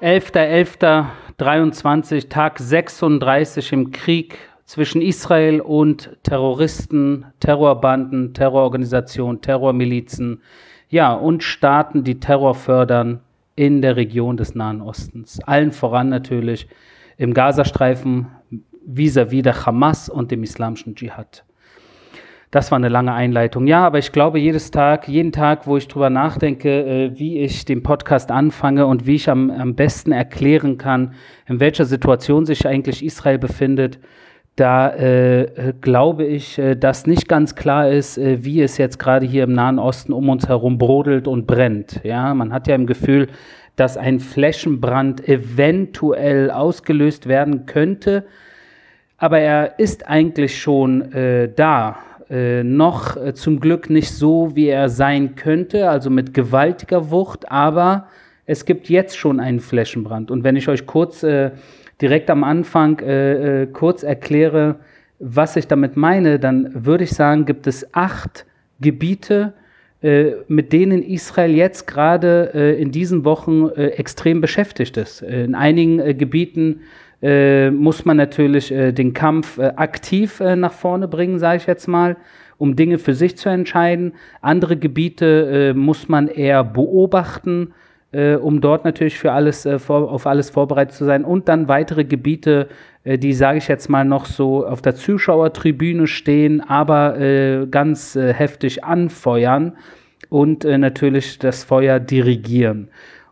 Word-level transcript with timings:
11.11.23, 0.00 2.28
Tag 2.30 2.58
36 2.58 3.72
im 3.72 3.90
Krieg 3.90 4.38
zwischen 4.64 5.02
Israel 5.02 5.60
und 5.60 6.16
Terroristen, 6.22 7.26
Terrorbanden, 7.38 8.32
Terrororganisationen, 8.32 9.42
Terrormilizen, 9.42 10.40
ja, 10.88 11.12
und 11.12 11.42
Staaten, 11.42 12.02
die 12.02 12.18
Terror 12.18 12.54
fördern 12.54 13.20
in 13.56 13.82
der 13.82 13.96
Region 13.96 14.38
des 14.38 14.54
Nahen 14.54 14.80
Ostens. 14.80 15.38
Allen 15.44 15.70
voran 15.70 16.08
natürlich 16.08 16.66
im 17.18 17.34
Gazastreifen 17.34 18.28
vis-à-vis 18.86 19.40
-vis 19.40 19.42
der 19.42 19.66
Hamas 19.66 20.08
und 20.08 20.30
dem 20.30 20.42
islamischen 20.42 20.94
Dschihad. 20.94 21.44
Das 22.50 22.72
war 22.72 22.76
eine 22.76 22.88
lange 22.88 23.12
Einleitung. 23.12 23.68
Ja, 23.68 23.86
aber 23.86 23.98
ich 23.98 24.10
glaube, 24.10 24.40
jedes 24.40 24.72
Tag, 24.72 25.06
jeden 25.06 25.30
Tag, 25.30 25.68
wo 25.68 25.76
ich 25.76 25.86
drüber 25.86 26.10
nachdenke, 26.10 26.80
äh, 26.80 27.18
wie 27.18 27.38
ich 27.38 27.64
den 27.64 27.84
Podcast 27.84 28.32
anfange 28.32 28.86
und 28.86 29.06
wie 29.06 29.14
ich 29.14 29.30
am, 29.30 29.50
am 29.50 29.76
besten 29.76 30.10
erklären 30.10 30.76
kann, 30.76 31.14
in 31.46 31.60
welcher 31.60 31.84
Situation 31.84 32.46
sich 32.46 32.66
eigentlich 32.66 33.04
Israel 33.04 33.38
befindet, 33.38 34.00
da 34.56 34.88
äh, 34.88 35.42
äh 35.42 35.74
glaube 35.80 36.24
ich, 36.24 36.58
äh, 36.58 36.74
dass 36.74 37.06
nicht 37.06 37.28
ganz 37.28 37.54
klar 37.54 37.88
ist, 37.88 38.18
wie 38.18 38.60
es 38.62 38.78
jetzt 38.78 38.98
gerade 38.98 39.26
hier 39.26 39.44
im 39.44 39.52
Nahen 39.52 39.78
Osten 39.78 40.12
um 40.12 40.28
uns 40.28 40.48
herum 40.48 40.76
brodelt 40.76 41.28
und 41.28 41.46
brennt. 41.46 42.00
Ja, 42.02 42.34
man 42.34 42.52
hat 42.52 42.66
ja 42.66 42.74
im 42.74 42.86
Gefühl, 42.86 43.28
dass 43.76 43.96
ein 43.96 44.18
Flächenbrand 44.18 45.28
eventuell 45.28 46.50
ausgelöst 46.50 47.28
werden 47.28 47.66
könnte, 47.66 48.24
aber 49.18 49.38
er 49.38 49.78
ist 49.78 50.08
eigentlich 50.08 50.60
schon 50.60 51.12
äh, 51.12 51.48
da 51.54 51.98
äh, 52.30 52.62
noch 52.62 53.16
äh, 53.16 53.34
zum 53.34 53.58
Glück 53.58 53.90
nicht 53.90 54.12
so, 54.12 54.54
wie 54.54 54.68
er 54.68 54.88
sein 54.88 55.34
könnte, 55.34 55.90
also 55.90 56.10
mit 56.10 56.32
gewaltiger 56.32 57.10
Wucht, 57.10 57.50
aber 57.50 58.06
es 58.46 58.64
gibt 58.64 58.88
jetzt 58.88 59.16
schon 59.16 59.40
einen 59.40 59.58
Flächenbrand. 59.58 60.30
Und 60.30 60.44
wenn 60.44 60.54
ich 60.54 60.68
euch 60.68 60.86
kurz 60.86 61.24
äh, 61.24 61.50
direkt 62.00 62.30
am 62.30 62.44
Anfang 62.44 63.00
äh, 63.00 63.62
äh, 63.62 63.66
kurz 63.66 64.04
erkläre, 64.04 64.76
was 65.18 65.56
ich 65.56 65.66
damit 65.66 65.96
meine, 65.96 66.38
dann 66.38 66.86
würde 66.86 67.04
ich 67.04 67.10
sagen, 67.10 67.46
gibt 67.46 67.66
es 67.66 67.94
acht 67.94 68.46
Gebiete, 68.80 69.52
äh, 70.00 70.32
mit 70.46 70.72
denen 70.72 71.02
Israel 71.02 71.50
jetzt 71.50 71.86
gerade 71.86 72.76
in 72.78 72.90
diesen 72.92 73.24
Wochen 73.24 73.68
extrem 73.70 74.40
beschäftigt 74.40 74.96
ist. 74.96 75.20
In 75.22 75.54
einigen 75.54 76.16
Gebieten 76.16 76.82
äh, 77.22 77.70
muss 77.70 78.04
man 78.04 78.16
natürlich 78.16 78.72
äh, 78.72 78.92
den 78.92 79.12
Kampf 79.12 79.58
äh, 79.58 79.72
aktiv 79.76 80.40
äh, 80.40 80.56
nach 80.56 80.72
vorne 80.72 81.06
bringen, 81.06 81.38
sage 81.38 81.58
ich 81.58 81.66
jetzt 81.66 81.86
mal, 81.86 82.16
um 82.56 82.76
Dinge 82.76 82.98
für 82.98 83.14
sich 83.14 83.36
zu 83.36 83.48
entscheiden. 83.48 84.14
Andere 84.40 84.76
Gebiete 84.76 85.72
äh, 85.72 85.74
muss 85.74 86.08
man 86.08 86.28
eher 86.28 86.64
beobachten, 86.64 87.74
äh, 88.12 88.36
um 88.36 88.60
dort 88.60 88.84
natürlich 88.84 89.18
für 89.18 89.32
alles, 89.32 89.68
vor, 89.78 90.10
auf 90.10 90.26
alles 90.26 90.50
vorbereitet 90.50 90.94
zu 90.94 91.04
sein. 91.04 91.24
Und 91.24 91.48
dann 91.48 91.68
weitere 91.68 92.04
Gebiete, 92.04 92.68
die, 93.04 93.32
sage 93.32 93.58
ich 93.58 93.68
jetzt 93.68 93.88
mal, 93.88 94.04
noch 94.04 94.26
so 94.26 94.66
auf 94.66 94.82
der 94.82 94.94
Zuschauertribüne 94.94 96.06
stehen, 96.06 96.60
aber 96.60 97.66
ganz 97.70 98.14
heftig 98.14 98.84
anfeuern 98.84 99.78
und 100.28 100.64
natürlich 100.64 101.38
das 101.38 101.64
Feuer 101.64 101.98
dirigieren. 101.98 102.88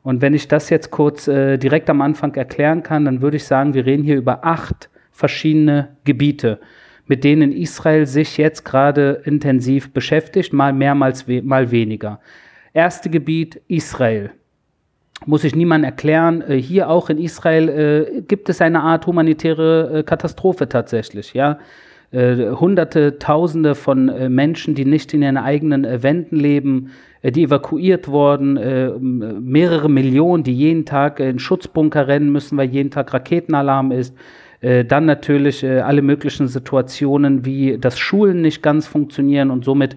Und 0.09 0.23
wenn 0.23 0.33
ich 0.33 0.49
das 0.49 0.71
jetzt 0.71 0.91
kurz 0.91 1.29
äh, 1.29 1.59
direkt 1.59 1.91
am 1.91 2.01
Anfang 2.01 2.35
erklären 2.35 2.83
kann, 2.83 3.05
dann 3.05 3.21
würde 3.21 3.37
ich 3.37 3.45
sagen, 3.45 3.75
wir 3.75 3.85
reden 3.85 4.05
hier 4.05 4.17
über 4.17 4.43
acht 4.43 4.89
verschiedene 5.11 5.99
Gebiete, 6.05 6.61
mit 7.07 7.25
denen 7.25 7.53
Israel 7.53 8.07
sich 8.07 8.39
jetzt 8.39 8.65
gerade 8.65 9.21
intensiv 9.27 9.93
beschäftigt, 9.93 10.55
mal 10.55 10.73
mehr, 10.73 10.95
mal, 10.95 11.13
mal 11.43 11.71
weniger. 11.71 12.21
Erste 12.73 13.11
Gebiet 13.11 13.61
Israel. 13.69 14.31
Muss 15.27 15.45
ich 15.45 15.55
niemand 15.55 15.85
erklären. 15.85 16.41
Äh, 16.41 16.57
hier 16.57 16.89
auch 16.89 17.11
in 17.11 17.19
Israel 17.19 17.69
äh, 17.69 18.23
gibt 18.23 18.49
es 18.49 18.63
eine 18.63 18.81
Art 18.81 19.07
humanitäre 19.07 19.99
äh, 19.99 20.03
Katastrophe 20.05 20.71
tatsächlich. 20.71 21.35
Ja? 21.35 21.59
Äh, 22.11 22.53
Hunderte, 22.53 23.19
Tausende 23.19 23.75
von 23.75 24.09
äh, 24.09 24.31
Menschen, 24.31 24.75
die 24.75 24.87
nicht 24.87 25.13
in 25.13 25.21
ihren 25.21 25.37
eigenen 25.37 25.85
Wänden 26.03 26.37
leben, 26.37 26.91
äh, 27.21 27.31
die 27.31 27.43
evakuiert 27.45 28.09
wurden, 28.09 28.57
äh, 28.57 28.91
mehrere 28.99 29.91
Millionen, 29.91 30.43
die 30.43 30.55
jeden 30.55 30.87
Tag 30.87 31.21
in 31.21 31.39
Schutzbunker 31.39 32.09
rennen 32.09 32.31
müssen, 32.31 32.57
weil 32.57 32.71
jeden 32.71 32.91
Tag 32.91 33.13
Raketenalarm 33.13 33.93
ist. 33.93 34.17
Äh, 34.63 34.87
dann 34.87 35.05
natürlich 35.05 35.65
alle 35.65 36.01
möglichen 36.03 36.49
Situationen, 36.49 37.45
wie 37.45 37.77
dass 37.79 37.99
Schulen 37.99 38.41
nicht 38.41 38.63
ganz 38.63 38.87
funktionieren 38.87 39.51
und 39.51 39.65
somit 39.65 39.97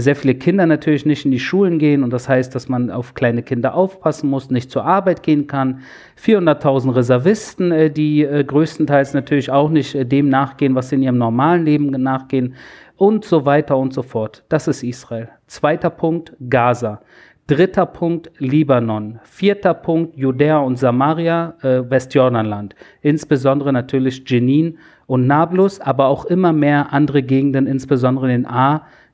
sehr 0.00 0.16
viele 0.16 0.34
Kinder 0.34 0.66
natürlich 0.66 1.04
nicht 1.04 1.24
in 1.24 1.30
die 1.30 1.38
Schulen 1.38 1.78
gehen. 1.78 2.02
Und 2.02 2.10
das 2.10 2.28
heißt, 2.28 2.54
dass 2.54 2.68
man 2.68 2.90
auf 2.90 3.14
kleine 3.14 3.42
Kinder 3.42 3.74
aufpassen 3.74 4.30
muss, 4.30 4.50
nicht 4.50 4.70
zur 4.70 4.84
Arbeit 4.84 5.22
gehen 5.22 5.46
kann. 5.46 5.80
400.000 6.22 6.94
Reservisten, 6.96 7.92
die 7.92 8.26
größtenteils 8.46 9.14
natürlich 9.14 9.50
auch 9.50 9.70
nicht 9.70 10.10
dem 10.10 10.28
nachgehen, 10.28 10.74
was 10.74 10.88
sie 10.88 10.96
in 10.96 11.02
ihrem 11.02 11.18
normalen 11.18 11.64
Leben 11.64 11.90
nachgehen 11.90 12.54
und 12.96 13.24
so 13.24 13.44
weiter 13.44 13.76
und 13.76 13.92
so 13.92 14.02
fort. 14.02 14.44
Das 14.48 14.68
ist 14.68 14.82
Israel. 14.82 15.28
Zweiter 15.46 15.90
Punkt, 15.90 16.34
Gaza. 16.48 17.00
Dritter 17.48 17.86
Punkt, 17.86 18.30
Libanon. 18.38 19.18
Vierter 19.24 19.74
Punkt, 19.74 20.16
Judäa 20.16 20.58
und 20.58 20.78
Samaria, 20.78 21.54
äh, 21.62 21.90
Westjordanland. 21.90 22.76
Insbesondere 23.00 23.72
natürlich 23.72 24.22
Jenin 24.26 24.78
und 25.06 25.26
Nablus, 25.26 25.80
aber 25.80 26.06
auch 26.06 26.24
immer 26.26 26.52
mehr 26.52 26.92
andere 26.92 27.24
Gegenden, 27.24 27.66
insbesondere 27.66 28.26
in 28.26 28.42
den 28.42 28.46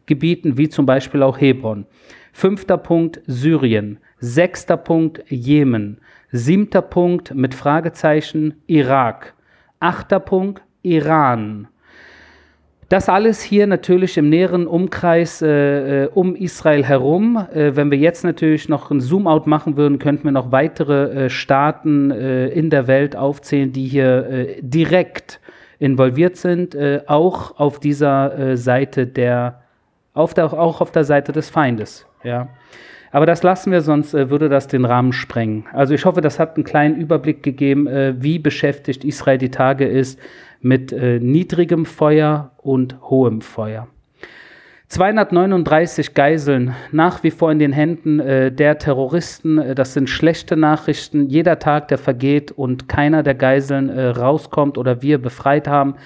A-Gebieten, 0.08 0.56
wie 0.56 0.68
zum 0.68 0.86
Beispiel 0.86 1.22
auch 1.22 1.38
Hebron. 1.38 1.84
Fünfter 2.32 2.78
Punkt, 2.78 3.20
Syrien. 3.26 3.98
Sechster 4.20 4.78
Punkt, 4.78 5.22
Jemen. 5.28 5.98
Siebter 6.32 6.82
Punkt 6.82 7.34
mit 7.34 7.54
Fragezeichen, 7.54 8.54
Irak. 8.66 9.34
Achter 9.80 10.20
Punkt, 10.20 10.62
Iran. 10.82 11.68
Das 12.88 13.10
alles 13.10 13.42
hier 13.42 13.66
natürlich 13.66 14.16
im 14.16 14.30
näheren 14.30 14.66
Umkreis 14.66 15.42
äh, 15.42 16.04
äh, 16.04 16.08
um 16.08 16.34
Israel 16.34 16.82
herum. 16.84 17.36
Äh, 17.36 17.76
wenn 17.76 17.90
wir 17.90 17.98
jetzt 17.98 18.24
natürlich 18.24 18.70
noch 18.70 18.90
ein 18.90 19.00
Zoom-out 19.00 19.46
machen 19.46 19.76
würden, 19.76 19.98
könnten 19.98 20.24
wir 20.24 20.32
noch 20.32 20.52
weitere 20.52 21.26
äh, 21.26 21.30
Staaten 21.30 22.10
äh, 22.10 22.48
in 22.48 22.70
der 22.70 22.86
Welt 22.86 23.14
aufzählen, 23.14 23.72
die 23.72 23.86
hier 23.86 24.26
äh, 24.26 24.56
direkt 24.62 25.38
involviert 25.78 26.36
sind, 26.36 26.76
auch 27.06 27.56
auf 27.60 27.78
dieser 27.78 28.56
Seite 28.56 29.06
der, 29.06 29.60
auf 30.18 30.34
der, 30.34 30.52
auch 30.52 30.80
auf 30.80 30.90
der 30.90 31.04
Seite 31.04 31.32
des 31.32 31.50
Feindes. 31.50 32.06
Ja. 32.22 32.48
Aber 33.10 33.24
das 33.24 33.42
lassen 33.42 33.72
wir, 33.72 33.80
sonst 33.80 34.12
würde 34.12 34.50
das 34.50 34.68
den 34.68 34.84
Rahmen 34.84 35.14
sprengen. 35.14 35.64
Also 35.72 35.94
ich 35.94 36.04
hoffe, 36.04 36.20
das 36.20 36.38
hat 36.38 36.56
einen 36.56 36.64
kleinen 36.64 36.96
Überblick 36.96 37.42
gegeben, 37.42 37.88
wie 38.18 38.38
beschäftigt 38.38 39.02
Israel 39.02 39.38
die 39.38 39.50
Tage 39.50 39.86
ist 39.86 40.20
mit 40.60 40.92
äh, 40.92 41.18
niedrigem 41.18 41.86
Feuer 41.86 42.50
und 42.58 42.96
hohem 43.02 43.40
Feuer. 43.40 43.88
239 44.88 46.14
Geiseln 46.14 46.74
nach 46.92 47.22
wie 47.22 47.30
vor 47.30 47.52
in 47.52 47.58
den 47.58 47.72
Händen 47.72 48.20
äh, 48.20 48.50
der 48.50 48.78
Terroristen. 48.78 49.58
Äh, 49.58 49.74
das 49.74 49.92
sind 49.92 50.08
schlechte 50.08 50.56
Nachrichten. 50.56 51.28
Jeder 51.28 51.58
Tag, 51.58 51.88
der 51.88 51.98
vergeht 51.98 52.52
und 52.52 52.88
keiner 52.88 53.22
der 53.22 53.34
Geiseln 53.34 53.90
äh, 53.90 54.06
rauskommt 54.06 54.78
oder 54.78 55.02
wir 55.02 55.20
befreit 55.20 55.68
haben, 55.68 55.96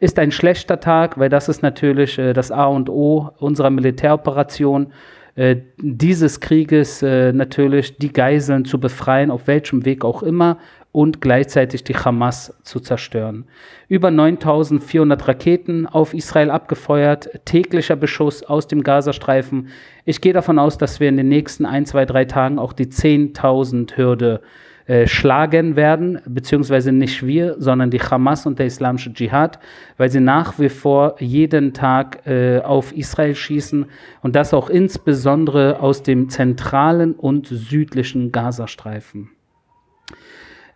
ist 0.00 0.18
ein 0.18 0.32
schlechter 0.32 0.80
Tag, 0.80 1.18
weil 1.18 1.28
das 1.28 1.48
ist 1.48 1.62
natürlich 1.62 2.18
äh, 2.18 2.32
das 2.32 2.50
A 2.50 2.66
und 2.66 2.88
O 2.88 3.30
unserer 3.38 3.70
Militäroperation 3.70 4.92
äh, 5.36 5.56
dieses 5.78 6.40
Krieges 6.40 7.02
natürlich 7.02 7.96
die 7.98 8.12
Geiseln 8.12 8.64
zu 8.64 8.80
befreien, 8.80 9.30
auf 9.30 9.46
welchem 9.46 9.84
Weg 9.84 10.04
auch 10.04 10.24
immer, 10.24 10.58
und 10.92 11.20
gleichzeitig 11.20 11.84
die 11.84 11.94
Hamas 11.94 12.52
zu 12.64 12.80
zerstören. 12.80 13.44
Über 13.86 14.10
9400 14.10 15.28
Raketen 15.28 15.86
auf 15.86 16.14
Israel 16.14 16.50
abgefeuert, 16.50 17.30
täglicher 17.44 17.94
Beschuss 17.94 18.42
aus 18.42 18.66
dem 18.66 18.82
Gazastreifen. 18.82 19.68
Ich 20.04 20.20
gehe 20.20 20.32
davon 20.32 20.58
aus, 20.58 20.78
dass 20.78 20.98
wir 20.98 21.08
in 21.08 21.16
den 21.16 21.28
nächsten 21.28 21.64
ein, 21.64 21.86
zwei, 21.86 22.06
drei 22.06 22.24
Tagen 22.24 22.58
auch 22.58 22.72
die 22.72 22.86
10.000 22.86 23.96
Hürde 23.96 24.40
äh, 24.42 24.69
schlagen 25.06 25.76
werden, 25.76 26.20
beziehungsweise 26.26 26.90
nicht 26.90 27.24
wir, 27.24 27.54
sondern 27.58 27.90
die 27.90 28.00
Hamas 28.00 28.46
und 28.46 28.58
der 28.58 28.66
islamische 28.66 29.12
Dschihad, 29.12 29.58
weil 29.98 30.10
sie 30.10 30.20
nach 30.20 30.58
wie 30.58 30.68
vor 30.68 31.14
jeden 31.20 31.72
Tag 31.72 32.26
äh, 32.26 32.60
auf 32.60 32.92
Israel 32.92 33.34
schießen 33.34 33.86
und 34.22 34.34
das 34.34 34.52
auch 34.52 34.68
insbesondere 34.68 35.80
aus 35.80 36.02
dem 36.02 36.28
zentralen 36.28 37.12
und 37.12 37.46
südlichen 37.46 38.32
Gazastreifen. 38.32 39.30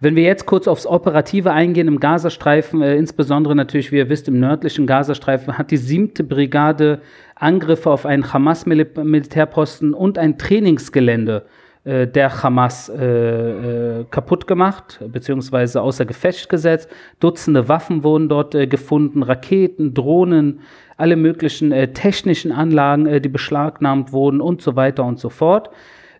Wenn 0.00 0.16
wir 0.16 0.24
jetzt 0.24 0.46
kurz 0.46 0.68
aufs 0.68 0.86
Operative 0.86 1.50
eingehen 1.52 1.88
im 1.88 1.98
Gazastreifen, 1.98 2.82
äh, 2.82 2.96
insbesondere 2.96 3.56
natürlich, 3.56 3.90
wie 3.90 3.96
ihr 3.96 4.10
wisst, 4.10 4.28
im 4.28 4.38
nördlichen 4.38 4.86
Gazastreifen, 4.86 5.58
hat 5.58 5.70
die 5.70 5.76
siebte 5.76 6.22
Brigade 6.22 7.00
Angriffe 7.34 7.90
auf 7.90 8.06
einen 8.06 8.32
Hamas-Militärposten 8.32 9.92
und 9.92 10.18
ein 10.18 10.38
Trainingsgelände 10.38 11.46
äh, 11.46 11.63
der 11.84 12.42
Hamas 12.42 12.88
äh, 12.88 14.00
äh, 14.00 14.04
kaputt 14.10 14.46
gemacht, 14.46 15.00
beziehungsweise 15.12 15.82
außer 15.82 16.06
Gefecht 16.06 16.48
gesetzt. 16.48 16.90
Dutzende 17.20 17.68
Waffen 17.68 18.02
wurden 18.02 18.28
dort 18.30 18.54
äh, 18.54 18.66
gefunden, 18.66 19.22
Raketen, 19.22 19.92
Drohnen, 19.92 20.60
alle 20.96 21.16
möglichen 21.16 21.72
äh, 21.72 21.92
technischen 21.92 22.52
Anlagen, 22.52 23.20
die 23.20 23.28
beschlagnahmt 23.28 24.12
wurden 24.12 24.40
und 24.40 24.62
so 24.62 24.76
weiter 24.76 25.04
und 25.04 25.18
so 25.18 25.28
fort. 25.28 25.70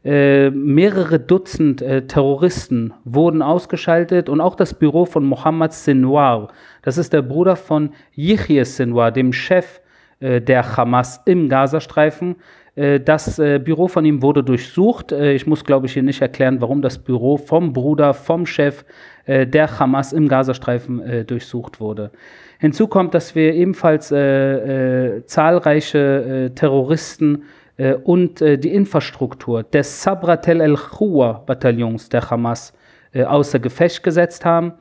Äh, 0.05 0.51
mehrere 0.51 1.19
Dutzend 1.19 1.81
äh, 1.81 2.07
Terroristen 2.07 2.93
wurden 3.05 3.41
ausgeschaltet 3.41 4.29
und 4.29 4.43
auch 4.43 4.57
das 4.57 4.75
Büro 4.75 5.07
von 5.07 5.25
Mohammed 5.25 5.73
Sinwar, 5.73 6.49
das 6.83 6.99
ist 6.99 7.15
der 7.15 7.23
Bruder 7.23 7.57
von 7.57 7.95
Yihye 8.15 8.67
Sinwar, 8.67 9.13
dem 9.13 9.33
Chef 9.33 9.81
äh, 10.21 10.43
der 10.43 10.77
Hamas 10.77 11.23
im 11.25 11.49
Gazastreifen. 11.49 12.37
Äh, 12.76 13.00
das 13.00 13.38
äh, 13.38 13.59
Büro 13.59 13.88
von 13.88 14.05
ihm 14.05 14.23
wurde 14.23 14.43
durchsucht. 14.43 15.12
ich 15.12 15.47
muss, 15.47 15.65
glaube 15.65 15.87
ich, 15.87 15.93
hier 15.93 16.03
nicht 16.03 16.21
erklären, 16.23 16.61
warum 16.61 16.82
das 16.82 16.99
Büro 16.99 17.37
vom 17.37 17.73
Bruder, 17.73 18.15
vom 18.15 18.47
Chef 18.47 18.85
der 19.26 19.79
Hamas 19.79 20.12
im 20.12 20.29
Gazastreifen 20.29 21.25
durchsucht 21.26 21.81
wurde. 21.81 22.11
Hinzu 22.59 22.88
kommt, 22.88 23.15
dass 23.15 23.35
wir 23.35 23.55
ebenfalls 23.55 24.09
zahlreiche 25.29 26.53
Terroristen 26.55 27.44
äh, 27.76 27.94
und 27.94 28.41
äh, 28.41 28.59
die 28.59 28.73
Infrastruktur 28.73 29.62
des 29.62 30.03
Sabrat 30.03 30.47
el-Khua-Bataillons 30.47 32.09
der 32.09 32.31
Hamas 32.31 32.73
äh, 33.12 33.25
außer 33.25 33.59
Gefecht 33.59 34.03
gesetzt 34.03 34.44
haben. 34.44 34.75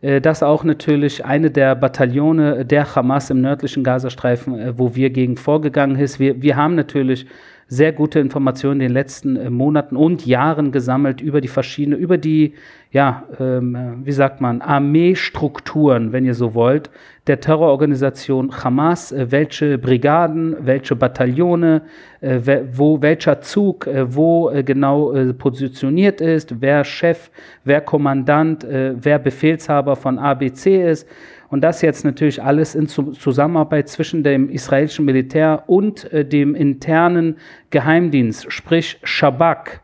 Äh, 0.00 0.20
das 0.20 0.42
auch 0.42 0.64
natürlich 0.64 1.24
eine 1.24 1.50
der 1.50 1.74
Bataillone 1.74 2.64
der 2.64 2.94
Hamas 2.94 3.30
im 3.30 3.40
nördlichen 3.40 3.84
Gazastreifen, 3.84 4.58
äh, 4.58 4.78
wo 4.78 4.94
wir 4.94 5.10
gegen 5.10 5.36
vorgegangen 5.36 5.96
ist. 5.96 6.18
Wir, 6.18 6.40
wir 6.42 6.56
haben 6.56 6.74
natürlich 6.74 7.26
sehr 7.66 7.92
gute 7.92 8.20
Informationen 8.20 8.80
in 8.80 8.88
den 8.88 8.92
letzten 8.92 9.36
äh, 9.36 9.50
Monaten 9.50 9.96
und 9.96 10.26
Jahren 10.26 10.72
gesammelt 10.72 11.20
über 11.20 11.40
die 11.40 11.48
verschiedenen, 11.48 11.98
über 11.98 12.18
die, 12.18 12.54
ja, 12.90 13.24
ähm, 13.40 14.02
wie 14.04 14.12
sagt 14.12 14.40
man, 14.40 14.60
Armeestrukturen, 14.60 16.12
wenn 16.12 16.24
ihr 16.24 16.34
so 16.34 16.54
wollt, 16.54 16.90
der 17.26 17.40
Terrororganisation 17.40 18.52
Hamas, 18.62 19.12
äh, 19.12 19.30
welche 19.30 19.78
Brigaden, 19.78 20.56
welche 20.60 20.94
Bataillone, 20.94 21.82
äh, 22.20 22.40
wo 22.72 23.00
welcher 23.00 23.40
Zug 23.40 23.86
äh, 23.86 24.14
wo 24.14 24.50
äh, 24.50 24.62
genau 24.62 25.12
äh, 25.12 25.32
positioniert 25.32 26.20
ist, 26.20 26.60
wer 26.60 26.84
Chef, 26.84 27.30
wer 27.64 27.80
Kommandant, 27.80 28.66
wer 28.66 29.18
Befehlshaber 29.18 29.96
von 29.96 30.18
ABC 30.18 30.90
ist. 30.90 31.08
Und 31.54 31.60
das 31.60 31.82
jetzt 31.82 32.04
natürlich 32.04 32.42
alles 32.42 32.74
in 32.74 32.88
Zusammenarbeit 32.88 33.88
zwischen 33.88 34.24
dem 34.24 34.50
israelischen 34.50 35.04
Militär 35.04 35.62
und 35.68 36.12
äh, 36.12 36.24
dem 36.24 36.56
internen 36.56 37.36
Geheimdienst, 37.70 38.52
sprich 38.52 38.98
Shabak, 39.04 39.80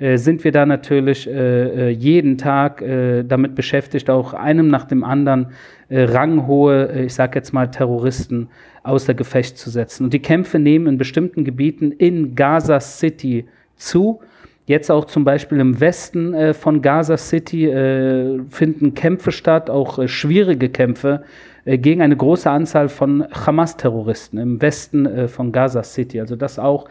äh, 0.00 0.16
sind 0.16 0.42
wir 0.42 0.50
da 0.50 0.66
natürlich 0.66 1.28
äh, 1.28 1.90
äh 1.90 1.90
jeden 1.90 2.38
Tag 2.38 2.82
äh, 2.82 3.22
damit 3.22 3.54
beschäftigt, 3.54 4.10
auch 4.10 4.34
einem 4.34 4.66
nach 4.66 4.84
dem 4.84 5.04
anderen 5.04 5.52
äh, 5.90 6.02
ranghohe, 6.02 7.04
ich 7.04 7.14
sage 7.14 7.38
jetzt 7.38 7.52
mal 7.52 7.70
Terroristen 7.70 8.48
außer 8.82 9.14
Gefecht 9.14 9.56
zu 9.56 9.70
setzen. 9.70 10.02
Und 10.02 10.14
die 10.14 10.22
Kämpfe 10.22 10.58
nehmen 10.58 10.88
in 10.88 10.98
bestimmten 10.98 11.44
Gebieten 11.44 11.92
in 11.92 12.34
Gaza 12.34 12.80
City 12.80 13.46
zu. 13.76 14.18
Jetzt 14.72 14.90
auch 14.90 15.04
zum 15.04 15.22
Beispiel 15.22 15.60
im 15.60 15.80
Westen 15.80 16.32
äh, 16.32 16.54
von 16.54 16.80
Gaza 16.80 17.18
City 17.18 17.66
äh, 17.66 18.40
finden 18.48 18.94
Kämpfe 18.94 19.30
statt, 19.30 19.68
auch 19.68 19.98
äh, 19.98 20.08
schwierige 20.08 20.70
Kämpfe 20.70 21.24
äh, 21.66 21.76
gegen 21.76 22.00
eine 22.00 22.16
große 22.16 22.48
Anzahl 22.48 22.88
von 22.88 23.22
Hamas-Terroristen 23.30 24.38
im 24.38 24.62
Westen 24.62 25.04
äh, 25.04 25.28
von 25.28 25.52
Gaza 25.52 25.82
City. 25.82 26.20
Also 26.20 26.36
das 26.36 26.58
auch, 26.58 26.88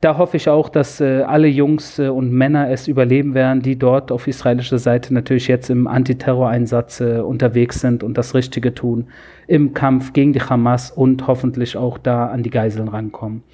da 0.00 0.18
hoffe 0.18 0.36
ich 0.36 0.48
auch, 0.48 0.68
dass 0.68 1.00
äh, 1.00 1.22
alle 1.22 1.46
Jungs 1.46 2.00
und 2.00 2.32
Männer 2.32 2.70
es 2.70 2.88
überleben 2.88 3.34
werden, 3.34 3.62
die 3.62 3.78
dort 3.78 4.10
auf 4.10 4.26
israelischer 4.26 4.78
Seite 4.78 5.14
natürlich 5.14 5.46
jetzt 5.46 5.70
im 5.70 5.86
Antiterror-Einsatz 5.86 7.02
unterwegs 7.02 7.78
sind 7.78 8.02
und 8.02 8.18
das 8.18 8.34
Richtige 8.34 8.74
tun 8.74 9.06
im 9.46 9.74
Kampf 9.74 10.12
gegen 10.12 10.32
die 10.32 10.40
Hamas 10.40 10.90
und 10.90 11.28
hoffentlich 11.28 11.76
auch 11.76 11.98
da 11.98 12.26
an 12.26 12.42
die 12.42 12.50
Geiseln 12.50 12.88
rankommen. 12.88 13.44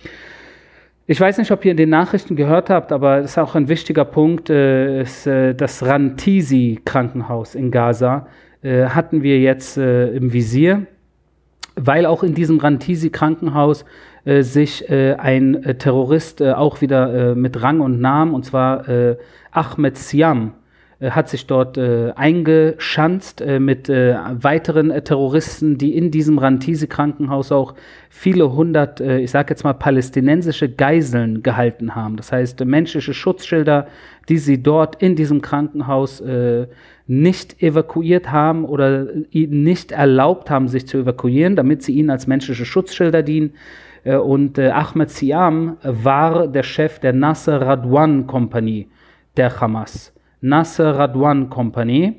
Ich 1.10 1.18
weiß 1.18 1.38
nicht, 1.38 1.50
ob 1.52 1.64
ihr 1.64 1.70
in 1.70 1.78
den 1.78 1.88
Nachrichten 1.88 2.36
gehört 2.36 2.68
habt, 2.68 2.92
aber 2.92 3.20
es 3.20 3.30
ist 3.30 3.38
auch 3.38 3.54
ein 3.54 3.66
wichtiger 3.68 4.04
Punkt, 4.04 4.50
äh, 4.50 5.00
ist, 5.00 5.26
äh, 5.26 5.54
das 5.54 5.82
Rantisi-Krankenhaus 5.82 7.54
in 7.54 7.70
Gaza 7.70 8.26
äh, 8.60 8.84
hatten 8.84 9.22
wir 9.22 9.38
jetzt 9.38 9.78
äh, 9.78 10.10
im 10.10 10.34
Visier, 10.34 10.86
weil 11.76 12.04
auch 12.04 12.22
in 12.22 12.34
diesem 12.34 12.58
Rantisi-Krankenhaus 12.58 13.86
äh, 14.26 14.42
sich 14.42 14.90
äh, 14.90 15.14
ein 15.14 15.76
Terrorist 15.78 16.42
auch 16.42 16.82
wieder 16.82 17.34
mit 17.34 17.62
Rang 17.62 17.80
und 17.80 18.02
Namen, 18.02 18.34
und 18.34 18.44
zwar 18.44 18.84
Ahmed 19.50 19.96
Siam, 19.96 20.52
hat 21.00 21.28
sich 21.28 21.46
dort 21.46 21.78
äh, 21.78 22.12
eingeschanzt 22.16 23.40
äh, 23.40 23.60
mit 23.60 23.88
äh, 23.88 24.16
weiteren 24.32 24.90
äh, 24.90 25.00
Terroristen, 25.00 25.78
die 25.78 25.96
in 25.96 26.10
diesem 26.10 26.38
Rantisi-Krankenhaus 26.38 27.52
auch 27.52 27.74
viele 28.10 28.52
hundert, 28.52 29.00
äh, 29.00 29.20
ich 29.20 29.30
sage 29.30 29.50
jetzt 29.50 29.62
mal, 29.62 29.74
palästinensische 29.74 30.68
Geiseln 30.68 31.44
gehalten 31.44 31.94
haben. 31.94 32.16
Das 32.16 32.32
heißt, 32.32 32.64
menschliche 32.64 33.14
Schutzschilder, 33.14 33.86
die 34.28 34.38
sie 34.38 34.60
dort 34.60 35.00
in 35.00 35.14
diesem 35.14 35.40
Krankenhaus 35.40 36.22
nicht 37.06 37.62
evakuiert 37.62 38.30
haben 38.30 38.66
oder 38.66 39.06
ihnen 39.30 39.62
nicht 39.62 39.90
erlaubt 39.92 40.50
haben, 40.50 40.68
sich 40.68 40.86
zu 40.86 40.98
evakuieren, 40.98 41.56
damit 41.56 41.82
sie 41.82 41.94
ihnen 41.94 42.10
als 42.10 42.26
menschliche 42.26 42.66
Schutzschilder 42.66 43.22
dienen. 43.22 43.54
Und 44.04 44.58
Ahmed 44.58 45.08
Siam 45.08 45.78
war 45.82 46.46
der 46.46 46.62
Chef 46.62 46.98
der 46.98 47.14
Nasser 47.14 47.62
Radwan 47.62 48.26
Kompanie 48.26 48.88
der 49.38 49.58
Hamas. 49.58 50.12
Nasser 50.40 50.98
Radwan 50.98 51.50
Company. 51.50 52.14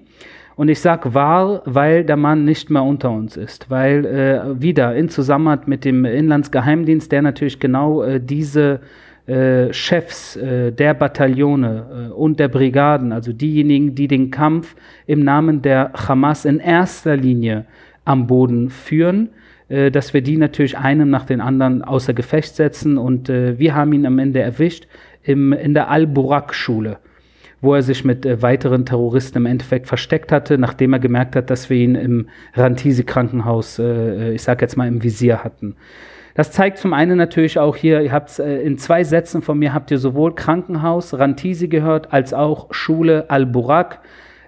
Und 0.56 0.68
ich 0.68 0.82
sage 0.82 1.14
wahr, 1.14 1.62
weil 1.64 2.04
der 2.04 2.18
Mann 2.18 2.44
nicht 2.44 2.70
mehr 2.70 2.84
unter 2.84 3.12
uns 3.12 3.38
ist. 3.38 3.70
Weil 3.70 4.06
äh, 4.06 4.62
wieder 4.62 4.94
in 4.94 5.08
Zusammenhang 5.08 5.62
mit 5.68 5.86
dem 5.86 6.04
Inlandsgeheimdienst, 6.04 7.10
der 7.12 7.22
natürlich 7.22 7.62
genau 7.62 8.04
äh, 8.04 8.20
diese 8.20 8.82
äh, 9.26 9.72
Chefs 9.72 10.36
äh, 10.36 10.72
der 10.74 10.96
Bataillone 10.96 12.10
äh, 12.10 12.12
und 12.12 12.42
der 12.42 12.50
Brigaden, 12.50 13.14
also 13.14 13.32
diejenigen, 13.32 13.96
die 13.96 14.10
den 14.10 14.32
Kampf 14.32 14.76
im 15.06 15.24
Namen 15.24 15.62
der 15.62 15.94
Hamas 15.94 16.44
in 16.46 16.60
erster 16.60 17.16
Linie 17.16 17.66
am 18.06 18.28
Boden 18.28 18.70
führen, 18.70 19.30
äh, 19.70 19.92
dass 19.92 20.14
wir 20.14 20.22
die 20.22 20.36
natürlich 20.36 20.78
einen 20.78 21.10
nach 21.10 21.26
den 21.26 21.40
anderen 21.40 21.84
außer 21.84 22.14
Gefecht 22.14 22.56
setzen. 22.56 22.98
Und 22.98 23.30
wir 23.30 23.76
haben 23.76 23.94
ihn 23.94 24.06
am 24.06 24.20
Ende 24.20 24.42
erwischt 24.42 24.88
im, 25.24 25.54
in 25.54 25.74
der 25.74 25.90
Al-Burak-Schule 25.90 26.98
wo 27.62 27.76
er 27.76 27.82
sich 27.82 28.06
mit 28.06 28.26
äh, 28.26 28.42
weiteren 28.42 28.86
Terroristen 28.86 29.40
im 29.40 29.46
Endeffekt 29.46 29.88
versteckt 29.88 30.32
hatte, 30.32 30.58
nachdem 30.58 30.94
er 30.94 31.00
gemerkt 31.00 31.36
hat, 31.36 31.50
dass 31.50 31.70
wir 31.70 31.76
ihn 31.78 31.96
im 31.96 32.30
Rantisi-Krankenhaus, 32.54 33.80
äh, 33.80 33.84
äh 33.84 34.34
ich 34.34 34.44
sage 34.44 34.62
jetzt 34.62 34.78
mal, 34.78 34.88
im 34.88 35.04
Visier 35.04 35.44
hatten. 35.44 35.76
Das 36.36 36.52
zeigt 36.52 36.78
zum 36.78 36.94
einen 36.94 37.18
natürlich 37.18 37.58
auch 37.60 37.76
hier, 37.76 38.02
ihr 38.02 38.14
habt 38.14 38.40
äh, 38.40 38.62
in 38.62 38.78
zwei 38.78 39.04
Sätzen 39.04 39.42
von 39.42 39.60
mir 39.60 39.74
habt 39.74 39.92
ihr 39.92 39.98
sowohl 39.98 40.36
Krankenhaus, 40.36 41.18
Rantisi 41.18 41.68
gehört, 41.68 42.14
als 42.14 42.34
auch 42.34 42.74
Schule 42.74 43.30
Al-Burak. 43.30 44.00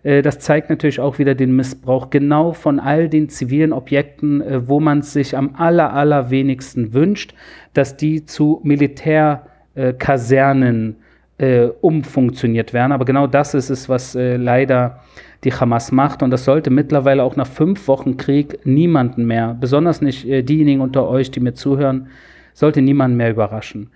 Äh, 0.04 0.22
das 0.22 0.40
zeigt 0.40 0.70
natürlich 0.70 1.02
auch 1.02 1.20
wieder 1.20 1.36
den 1.36 1.54
Missbrauch 1.54 2.10
genau 2.10 2.54
von 2.54 2.80
all 2.80 3.10
den 3.10 3.28
zivilen 3.30 3.74
Objekten, 3.74 4.40
äh, 4.42 4.70
wo 4.70 4.80
man 4.80 5.02
sich 5.02 5.36
am 5.36 5.56
aller, 5.56 5.92
allerwenigsten 5.94 6.94
wünscht, 6.94 7.34
dass 7.74 7.98
die 7.98 8.26
zu 8.26 8.62
Militärkasernen 8.64 10.96
äh, 11.42 11.72
umfunktioniert 11.82 12.72
werden. 12.72 12.92
Aber 12.92 13.04
genau 13.04 13.26
das 13.26 13.56
ist 13.56 13.72
es, 13.72 13.90
was 13.90 14.14
äh, 14.14 14.38
leider 14.38 15.00
die 15.44 15.52
Hamas 15.52 15.92
macht. 15.92 16.22
Und 16.22 16.30
das 16.30 16.46
sollte 16.46 16.70
mittlerweile 16.70 17.24
auch 17.24 17.36
nach 17.36 17.48
fünf 17.48 17.88
Wochen 17.88 18.16
Krieg 18.18 18.60
niemanden 18.64 19.26
mehr, 19.26 19.58
besonders 19.60 20.02
nicht 20.02 20.28
äh, 20.28 20.44
diejenigen 20.44 20.82
unter 20.82 21.08
euch, 21.08 21.32
die 21.32 21.40
mir 21.40 21.56
zuhören, 21.56 22.10
sollte 22.54 22.82
niemanden 22.84 23.18
mehr 23.18 23.32
überraschen. 23.32 23.90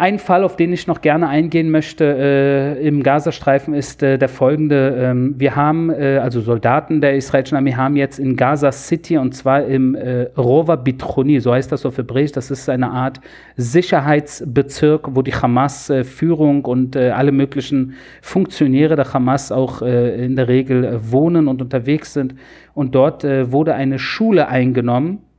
Ein 0.00 0.18
Fall, 0.18 0.44
auf 0.44 0.56
den 0.56 0.72
ich 0.72 0.86
noch 0.86 1.02
gerne 1.02 1.28
eingehen 1.28 1.70
möchte 1.70 2.06
äh, 2.06 2.88
im 2.88 3.02
Gazastreifen, 3.02 3.74
ist 3.74 4.02
äh, 4.02 4.16
der 4.16 4.30
folgende. 4.30 4.96
Ähm, 4.98 5.34
wir 5.36 5.56
haben, 5.56 5.90
äh, 5.90 6.18
also 6.22 6.40
Soldaten 6.40 7.02
der 7.02 7.16
israelischen 7.16 7.58
Armee 7.58 7.74
haben 7.74 7.96
jetzt 7.96 8.18
in 8.18 8.34
Gaza 8.34 8.72
City 8.72 9.18
und 9.18 9.34
zwar 9.34 9.66
im 9.66 9.94
äh, 9.94 10.22
Rova 10.38 10.76
Bitroni, 10.76 11.38
so 11.40 11.52
heißt 11.52 11.70
das 11.70 11.84
auf 11.84 11.98
Hebräisch, 11.98 12.32
das 12.32 12.50
ist 12.50 12.70
eine 12.70 12.90
Art 12.90 13.20
Sicherheitsbezirk, 13.56 15.14
wo 15.14 15.20
die 15.20 15.34
Hamas-Führung 15.34 16.64
und 16.64 16.96
äh, 16.96 17.10
alle 17.10 17.30
möglichen 17.30 17.92
Funktionäre 18.22 18.96
der 18.96 19.12
Hamas 19.12 19.52
auch 19.52 19.82
äh, 19.82 20.24
in 20.24 20.34
der 20.34 20.48
Regel 20.48 20.98
wohnen 21.02 21.46
und 21.46 21.60
unterwegs 21.60 22.14
sind. 22.14 22.36
Und 22.72 22.94
dort 22.94 23.24
wurde 23.24 23.74
eine 23.74 23.98
Schule 23.98 24.48
eingenommen 24.48 25.18
äh, 25.18 25.29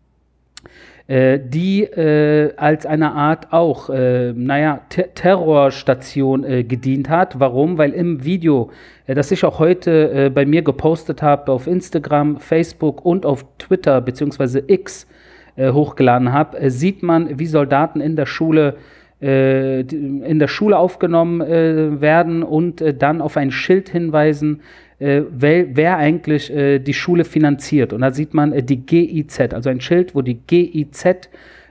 die 1.11 1.83
äh, 1.83 2.53
als 2.55 2.85
eine 2.85 3.11
Art 3.11 3.51
auch, 3.51 3.89
äh, 3.89 4.31
naja, 4.31 4.79
Ter 4.87 5.13
Terrorstation 5.13 6.45
äh, 6.45 6.63
gedient 6.63 7.09
hat. 7.09 7.37
Warum? 7.37 7.77
Weil 7.77 7.91
im 7.91 8.23
Video, 8.23 8.69
äh, 9.07 9.13
das 9.13 9.29
ich 9.31 9.43
auch 9.43 9.59
heute 9.59 10.11
äh, 10.11 10.29
bei 10.29 10.45
mir 10.45 10.61
gepostet 10.61 11.21
habe 11.21 11.51
auf 11.51 11.67
Instagram, 11.67 12.37
Facebook 12.37 13.03
und 13.03 13.25
auf 13.25 13.45
Twitter 13.57 13.99
bzw. 13.99 14.61
X 14.67 15.07
hochgeladen 15.57 16.31
habe, 16.31 16.71
sieht 16.71 17.03
man, 17.03 17.37
wie 17.37 17.45
Soldaten 17.45 17.99
in 17.99 18.15
der 18.15 18.25
Schule 18.25 18.77
in 19.19 20.39
der 20.39 20.47
Schule 20.47 20.79
aufgenommen 20.79 21.41
werden 22.01 22.41
und 22.41 22.83
dann 22.97 23.21
auf 23.21 23.37
ein 23.37 23.51
Schild 23.51 23.87
hinweisen, 23.89 24.61
äh, 25.01 25.23
wer, 25.31 25.75
wer, 25.75 25.97
eigentlich 25.97 26.53
äh, 26.53 26.79
die 26.79 26.93
Schule 26.93 27.25
finanziert. 27.25 27.91
Und 27.91 28.01
da 28.01 28.11
sieht 28.11 28.33
man 28.33 28.53
äh, 28.53 28.61
die 28.61 28.85
GIZ, 28.85 29.53
also 29.53 29.69
ein 29.69 29.81
Schild, 29.81 30.13
wo 30.13 30.21
die 30.21 30.35
GIZ 30.35 31.29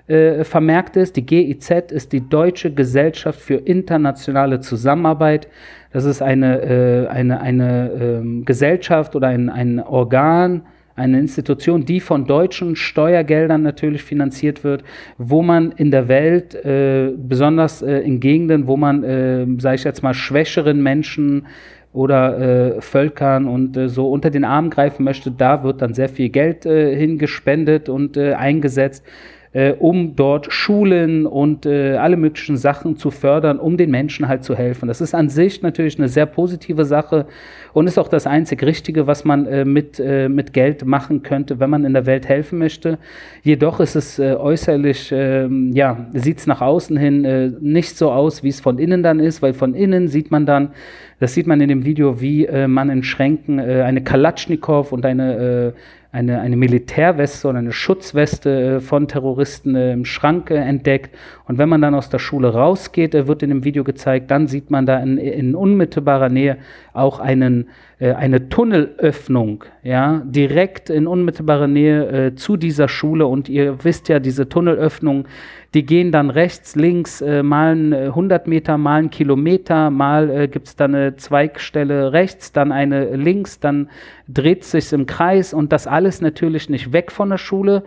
äh, 0.08 0.42
vermerkt 0.42 0.96
ist. 0.96 1.16
Die 1.16 1.24
GIZ 1.24 1.92
ist 1.92 2.12
die 2.12 2.28
Deutsche 2.28 2.74
Gesellschaft 2.74 3.40
für 3.40 3.54
internationale 3.54 4.58
Zusammenarbeit. 4.58 5.46
Das 5.92 6.04
ist 6.04 6.22
eine, 6.22 6.60
äh, 6.62 7.06
eine, 7.06 7.40
eine 7.40 7.90
ähm, 7.92 8.44
Gesellschaft 8.44 9.14
oder 9.14 9.28
ein, 9.28 9.48
ein 9.48 9.78
Organ, 9.78 10.62
eine 10.96 11.20
Institution, 11.20 11.84
die 11.84 12.00
von 12.00 12.26
deutschen 12.26 12.74
Steuergeldern 12.74 13.62
natürlich 13.62 14.02
finanziert 14.02 14.64
wird, 14.64 14.82
wo 15.18 15.42
man 15.42 15.70
in 15.72 15.92
der 15.92 16.08
Welt, 16.08 16.54
äh, 16.54 17.12
besonders 17.16 17.80
äh, 17.80 18.00
in 18.00 18.18
Gegenden, 18.18 18.66
wo 18.66 18.76
man, 18.76 19.04
äh, 19.04 19.46
sage 19.58 19.76
ich 19.76 19.84
jetzt 19.84 20.02
mal, 20.02 20.14
schwächeren 20.14 20.82
Menschen 20.82 21.46
oder 21.92 22.38
äh, 22.76 22.80
Völkern 22.80 23.46
und 23.48 23.76
äh, 23.76 23.88
so 23.88 24.10
unter 24.10 24.30
den 24.30 24.44
Arm 24.44 24.70
greifen 24.70 25.04
möchte, 25.04 25.30
da 25.30 25.62
wird 25.64 25.82
dann 25.82 25.94
sehr 25.94 26.08
viel 26.08 26.28
Geld 26.28 26.66
äh, 26.66 26.94
hingespendet 26.96 27.88
und 27.88 28.16
äh, 28.16 28.34
eingesetzt 28.34 29.04
äh, 29.52 29.72
um 29.72 30.14
dort 30.14 30.52
Schulen 30.52 31.26
und 31.26 31.66
äh, 31.66 31.96
alle 31.96 32.16
möglichen 32.16 32.56
Sachen 32.56 32.96
zu 32.96 33.10
fördern, 33.10 33.58
um 33.58 33.76
den 33.76 33.90
Menschen 33.90 34.28
halt 34.28 34.44
zu 34.44 34.54
helfen. 34.54 34.86
Das 34.86 35.00
ist 35.00 35.14
an 35.14 35.28
sich 35.28 35.62
natürlich 35.62 35.98
eine 35.98 36.08
sehr 36.08 36.26
positive 36.26 36.84
Sache 36.84 37.26
und 37.72 37.86
ist 37.86 37.98
auch 37.98 38.08
das 38.08 38.26
einzig 38.26 38.62
Richtige, 38.62 39.06
was 39.06 39.24
man 39.24 39.46
äh, 39.46 39.64
mit, 39.64 40.00
äh, 40.00 40.28
mit 40.28 40.52
Geld 40.52 40.84
machen 40.84 41.22
könnte, 41.22 41.60
wenn 41.60 41.70
man 41.70 41.84
in 41.84 41.92
der 41.92 42.06
Welt 42.06 42.28
helfen 42.28 42.58
möchte. 42.58 42.98
Jedoch 43.42 43.80
ist 43.80 43.96
es 43.96 44.18
äh, 44.18 44.34
äußerlich, 44.34 45.12
ähm, 45.12 45.72
ja, 45.72 46.06
sieht 46.12 46.38
es 46.38 46.46
nach 46.46 46.60
außen 46.60 46.96
hin 46.96 47.24
äh, 47.24 47.50
nicht 47.60 47.96
so 47.96 48.10
aus, 48.10 48.42
wie 48.42 48.48
es 48.48 48.60
von 48.60 48.78
innen 48.78 49.02
dann 49.02 49.20
ist, 49.20 49.42
weil 49.42 49.54
von 49.54 49.74
innen 49.74 50.08
sieht 50.08 50.30
man 50.30 50.46
dann, 50.46 50.70
das 51.18 51.34
sieht 51.34 51.46
man 51.46 51.60
in 51.60 51.68
dem 51.68 51.84
Video, 51.84 52.20
wie 52.22 52.48
man 52.66 52.88
in 52.88 53.02
Schränken 53.02 53.60
eine 53.60 54.02
Kalatschnikow 54.02 54.90
und 54.90 55.04
eine 55.04 55.74
eine, 56.12 56.40
eine 56.40 56.56
Militärweste 56.56 57.48
oder 57.48 57.58
eine 57.58 57.72
Schutzweste 57.72 58.76
äh, 58.76 58.80
von 58.80 59.06
Terroristen 59.06 59.76
äh, 59.76 59.92
im 59.92 60.04
Schrank 60.04 60.50
äh, 60.50 60.56
entdeckt. 60.56 61.16
Und 61.46 61.58
wenn 61.58 61.68
man 61.68 61.80
dann 61.80 61.94
aus 61.94 62.10
der 62.10 62.18
Schule 62.18 62.52
rausgeht, 62.52 63.14
wird 63.14 63.42
in 63.42 63.50
dem 63.50 63.64
Video 63.64 63.84
gezeigt, 63.84 64.30
dann 64.30 64.48
sieht 64.48 64.70
man 64.70 64.86
da 64.86 64.98
in, 64.98 65.18
in 65.18 65.54
unmittelbarer 65.54 66.28
Nähe 66.28 66.58
auch 66.92 67.20
einen, 67.20 67.59
eine 67.98 68.48
Tunnelöffnung, 68.48 69.64
ja, 69.82 70.22
direkt 70.24 70.88
in 70.88 71.06
unmittelbarer 71.06 71.66
Nähe 71.66 72.34
zu 72.34 72.56
dieser 72.56 72.88
Schule. 72.88 73.26
Und 73.26 73.48
ihr 73.48 73.84
wisst 73.84 74.08
ja, 74.08 74.20
diese 74.20 74.48
Tunnelöffnung, 74.48 75.26
die 75.74 75.86
gehen 75.86 76.10
dann 76.10 76.30
rechts, 76.30 76.74
links, 76.74 77.20
äh, 77.20 77.42
mal 77.42 77.72
100 77.94 78.48
Meter, 78.48 78.76
mal 78.76 78.98
einen 78.98 79.10
Kilometer, 79.10 79.90
mal 79.90 80.28
äh, 80.28 80.48
gibt 80.48 80.66
es 80.66 80.76
dann 80.76 80.94
eine 80.94 81.16
Zweigstelle 81.16 82.12
rechts, 82.12 82.52
dann 82.52 82.72
eine 82.72 83.14
links, 83.14 83.60
dann 83.60 83.88
dreht 84.28 84.62
es 84.62 84.72
sich 84.72 84.92
im 84.92 85.06
Kreis. 85.06 85.54
Und 85.54 85.72
das 85.72 85.86
alles 85.86 86.20
natürlich 86.20 86.68
nicht 86.68 86.92
weg 86.92 87.12
von 87.12 87.30
der 87.30 87.38
Schule, 87.38 87.84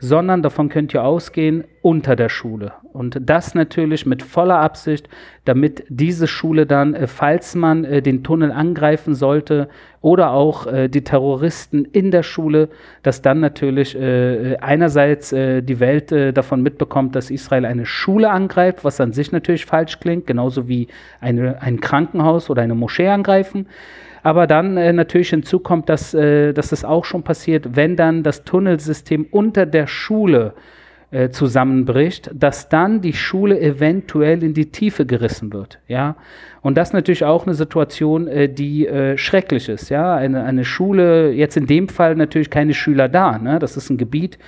sondern 0.00 0.42
davon 0.42 0.70
könnt 0.70 0.94
ihr 0.94 1.04
ausgehen, 1.04 1.64
unter 1.82 2.16
der 2.16 2.28
Schule. 2.28 2.72
Und 2.92 3.18
das 3.22 3.54
natürlich 3.54 4.04
mit 4.04 4.22
voller 4.22 4.58
Absicht, 4.58 5.08
damit 5.44 5.84
diese 5.88 6.26
Schule 6.26 6.66
dann, 6.66 6.94
äh, 6.94 7.06
falls 7.06 7.54
man 7.54 7.84
äh, 7.84 8.02
den 8.02 8.24
Tunnel 8.24 8.50
angreifen 8.50 9.14
sollte 9.14 9.68
oder 10.00 10.32
auch 10.32 10.66
äh, 10.66 10.88
die 10.88 11.04
Terroristen 11.04 11.84
in 11.84 12.10
der 12.10 12.22
Schule, 12.22 12.68
dass 13.02 13.22
dann 13.22 13.40
natürlich 13.40 13.96
einerseits 13.98 15.30
die 15.30 15.80
Welt 15.80 16.12
davon 16.36 16.62
mitbekommt, 16.62 17.14
dass 17.14 17.30
Israel 17.30 17.64
eine 17.64 17.86
Schule 17.86 18.30
angreift, 18.30 18.84
was 18.84 19.00
an 19.00 19.12
sich 19.12 19.32
natürlich 19.32 19.66
falsch 19.66 20.00
klingt, 20.00 20.26
genauso 20.26 20.68
wie 20.68 20.88
eine, 21.20 21.60
ein 21.60 21.80
Krankenhaus 21.80 22.50
oder 22.50 22.62
eine 22.62 22.74
Moschee 22.74 23.08
angreifen 23.08 23.66
aber 24.22 24.46
dann 24.46 24.76
äh, 24.76 24.92
natürlich 24.92 25.30
hinzukommt, 25.30 25.88
dass, 25.88 26.14
äh, 26.14 26.52
dass 26.52 26.68
das 26.70 26.84
auch 26.84 27.04
schon 27.04 27.22
passiert, 27.22 27.76
wenn 27.76 27.96
dann 27.96 28.22
das 28.22 28.44
Tunnelsystem 28.44 29.26
unter 29.30 29.66
der 29.66 29.86
Schule 29.86 30.54
äh, 31.10 31.30
zusammenbricht, 31.30 32.30
dass 32.32 32.68
dann 32.68 33.00
die 33.00 33.12
Schule 33.12 33.60
eventuell 33.60 34.44
in 34.44 34.54
die 34.54 34.70
Tiefe 34.70 35.06
gerissen 35.06 35.52
wird. 35.52 35.80
Ja? 35.88 36.16
Und 36.62 36.76
das 36.76 36.90
ist 36.90 36.92
natürlich 36.92 37.24
auch 37.24 37.46
eine 37.46 37.54
Situation, 37.54 38.28
äh, 38.28 38.48
die 38.48 38.86
äh, 38.86 39.18
schrecklich 39.18 39.68
ist. 39.68 39.88
Ja? 39.88 40.14
Eine, 40.14 40.44
eine 40.44 40.64
Schule, 40.64 41.32
jetzt 41.32 41.56
in 41.56 41.66
dem 41.66 41.88
Fall 41.88 42.14
natürlich 42.14 42.50
keine 42.50 42.74
Schüler 42.74 43.08
da. 43.08 43.38
Ne? 43.38 43.58
Das 43.58 43.76
ist 43.76 43.90
ein 43.90 43.96
Gebiet, 43.96 44.38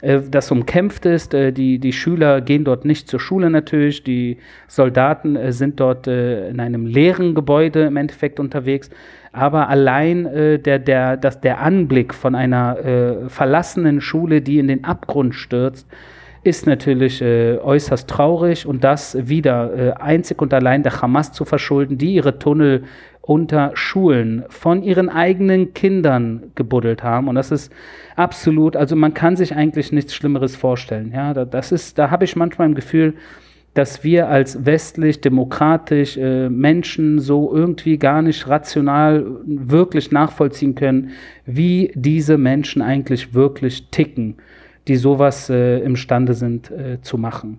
äh, 0.00 0.20
das 0.30 0.50
umkämpft 0.50 1.06
ist. 1.06 1.34
Äh, 1.34 1.52
die, 1.52 1.78
die 1.78 1.92
Schüler 1.92 2.40
gehen 2.40 2.64
dort 2.64 2.84
nicht 2.84 3.08
zur 3.08 3.20
Schule 3.20 3.50
natürlich. 3.50 4.02
Die 4.02 4.38
Soldaten 4.68 5.36
äh, 5.36 5.52
sind 5.52 5.80
dort 5.80 6.06
in 6.06 6.60
einem 6.60 6.86
leeren 6.86 7.34
Gebäude 7.34 7.84
im 7.84 7.96
Endeffekt 7.96 8.40
unterwegs. 8.40 8.90
Aber 9.32 9.68
allein 9.68 10.24
der, 10.24 10.78
der, 10.78 11.16
das, 11.16 11.40
der 11.40 11.60
Anblick 11.60 12.14
von 12.14 12.34
einer 12.34 13.28
verlassenen 13.28 14.00
Schule, 14.00 14.42
die 14.42 14.58
in 14.58 14.66
den 14.66 14.84
Abgrund 14.84 15.36
stürzt, 15.36 15.86
ist 16.42 16.66
natürlich 16.66 17.20
äh, 17.20 17.58
äußerst 17.58 18.08
traurig 18.08 18.66
und 18.66 18.82
das 18.82 19.28
wieder 19.28 19.74
äh, 19.76 19.92
einzig 19.92 20.40
und 20.40 20.54
allein 20.54 20.82
der 20.82 21.00
Hamas 21.02 21.32
zu 21.32 21.44
verschulden, 21.44 21.98
die 21.98 22.14
ihre 22.14 22.38
Tunnel 22.38 22.84
unter 23.20 23.72
Schulen 23.74 24.44
von 24.48 24.82
ihren 24.82 25.10
eigenen 25.10 25.74
Kindern 25.74 26.50
gebuddelt 26.54 27.02
haben. 27.02 27.28
Und 27.28 27.34
das 27.34 27.50
ist 27.50 27.70
absolut, 28.16 28.74
also 28.74 28.96
man 28.96 29.12
kann 29.12 29.36
sich 29.36 29.54
eigentlich 29.54 29.92
nichts 29.92 30.14
Schlimmeres 30.14 30.56
vorstellen. 30.56 31.12
Ja, 31.14 31.34
das 31.34 31.72
ist, 31.72 31.98
da 31.98 32.10
habe 32.10 32.24
ich 32.24 32.34
manchmal 32.36 32.68
im 32.68 32.74
Gefühl, 32.74 33.14
dass 33.80 34.04
wir 34.04 34.28
als 34.28 34.66
westlich, 34.66 35.20
demokratisch 35.20 36.16
äh, 36.16 36.48
Menschen 36.48 37.18
so 37.18 37.50
irgendwie 37.54 37.96
gar 37.96 38.20
nicht 38.20 38.46
rational 38.46 39.24
wirklich 39.46 40.12
nachvollziehen 40.12 40.74
können, 40.74 41.10
wie 41.46 41.90
diese 41.94 42.36
Menschen 42.36 42.82
eigentlich 42.82 43.34
wirklich 43.34 43.88
ticken 43.90 44.36
die 44.88 44.96
sowas 44.96 45.50
äh, 45.50 45.78
imstande 45.80 46.34
sind 46.34 46.70
äh, 46.70 47.00
zu 47.00 47.18
machen. 47.18 47.58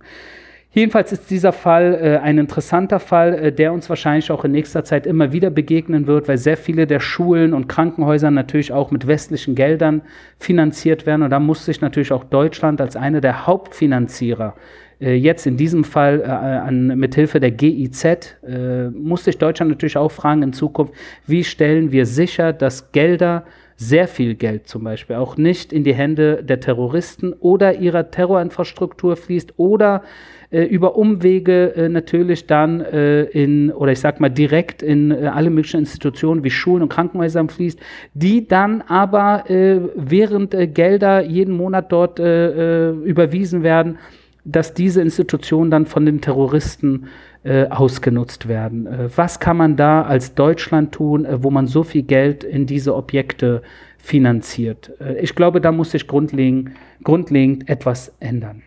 Jedenfalls 0.74 1.12
ist 1.12 1.30
dieser 1.30 1.52
Fall 1.52 2.00
äh, 2.02 2.18
ein 2.18 2.38
interessanter 2.38 3.00
Fall, 3.00 3.34
äh, 3.34 3.52
der 3.52 3.74
uns 3.74 3.90
wahrscheinlich 3.90 4.32
auch 4.32 4.44
in 4.44 4.52
nächster 4.52 4.84
Zeit 4.84 5.06
immer 5.06 5.32
wieder 5.32 5.50
begegnen 5.50 6.08
wird, 6.08 6.28
weil 6.28 6.38
sehr 6.38 6.58
viele 6.58 6.88
der 6.88 7.00
Schulen 7.00 7.54
und 7.54 7.68
Krankenhäuser 7.68 8.32
natürlich 8.32 8.72
auch 8.72 8.90
mit 8.92 9.06
westlichen 9.06 9.56
Geldern 9.56 10.02
finanziert 10.40 11.06
werden. 11.06 11.24
Und 11.24 11.30
da 11.30 11.40
muss 11.40 11.66
sich 11.66 11.82
natürlich 11.82 12.12
auch 12.12 12.24
Deutschland 12.24 12.82
als 12.82 12.96
einer 12.96 13.22
der 13.22 13.48
Hauptfinanzierer 13.48 14.56
äh, 14.56 14.81
jetzt 15.02 15.48
in 15.48 15.58
diesem 15.58 15.84
Fall 15.84 16.22
äh, 16.22 16.26
an, 16.26 16.88
mithilfe 17.00 17.40
der 17.40 17.52
GIZ, 17.52 18.06
äh, 18.06 18.90
muss 18.90 19.24
sich 19.26 19.38
Deutschland 19.38 19.72
natürlich 19.72 19.98
auch 19.98 20.12
fragen 20.12 20.44
in 20.44 20.54
Zukunft, 20.54 20.94
wie 21.26 21.44
stellen 21.44 21.92
wir 21.92 22.06
sicher, 22.06 22.54
dass 22.54 22.92
Gelder 22.92 23.46
sehr 23.82 24.08
viel 24.08 24.36
Geld 24.36 24.68
zum 24.68 24.84
Beispiel 24.84 25.16
auch 25.16 25.38
nicht 25.38 25.74
in 25.74 25.84
die 25.84 25.96
Hände 25.96 26.44
der 26.44 26.60
Terroristen 26.60 27.34
oder 27.34 27.80
ihrer 27.80 28.12
Terrorinfrastruktur 28.12 29.16
fließt 29.16 29.56
oder 29.58 30.04
äh, 30.52 30.66
über 30.66 30.96
Umwege 30.96 31.76
äh, 31.76 31.90
natürlich 31.90 32.46
dann 32.46 32.82
äh, 32.82 33.24
in, 33.24 33.72
oder 33.72 33.94
ich 33.94 34.00
sag 34.00 34.20
mal 34.20 34.30
direkt 34.30 34.84
in 34.84 35.10
äh, 35.10 35.32
alle 35.34 35.50
möglichen 35.50 35.80
Institutionen 35.80 36.44
wie 36.44 36.52
Schulen 36.52 36.84
und 36.84 36.90
Krankenhäusern 36.90 37.50
fließt, 37.50 37.80
die 38.14 38.48
dann 38.48 38.84
aber 38.84 39.50
äh, 39.50 39.80
während 39.96 40.54
äh, 40.54 40.68
Gelder 40.68 41.24
jeden 41.24 41.56
Monat 41.56 41.92
dort 41.92 42.20
überwiesen 42.20 43.64
werden, 43.64 43.98
dass 44.44 44.74
diese 44.74 45.02
Institutionen 45.02 45.72
dann 45.72 45.86
von 45.86 46.06
den 46.06 46.22
Terroristen 46.22 47.08
äh, 47.44 47.68
ausgenutzt 47.68 48.48
werden. 48.48 48.88
Äh, 48.88 49.10
was 49.16 49.40
kann 49.40 49.58
man 49.58 49.76
da 49.76 50.04
als 50.04 50.36
Deutschland 50.36 50.92
tun, 50.92 51.26
äh, 51.26 51.44
wo 51.44 51.52
man 51.52 51.68
so 51.68 51.84
viel 51.84 52.04
Geld 52.04 52.44
in 52.44 52.66
diese 52.66 52.96
Objekte 52.96 53.62
finanziert? 53.98 54.92
Äh, 55.00 55.20
ich 55.20 55.36
glaube, 55.36 55.62
da 55.62 55.72
muss 55.72 55.92
sich 55.92 56.08
grundlegend, 56.08 56.72
grundlegend 57.04 57.70
etwas 57.70 58.14
ändern. 58.20 58.64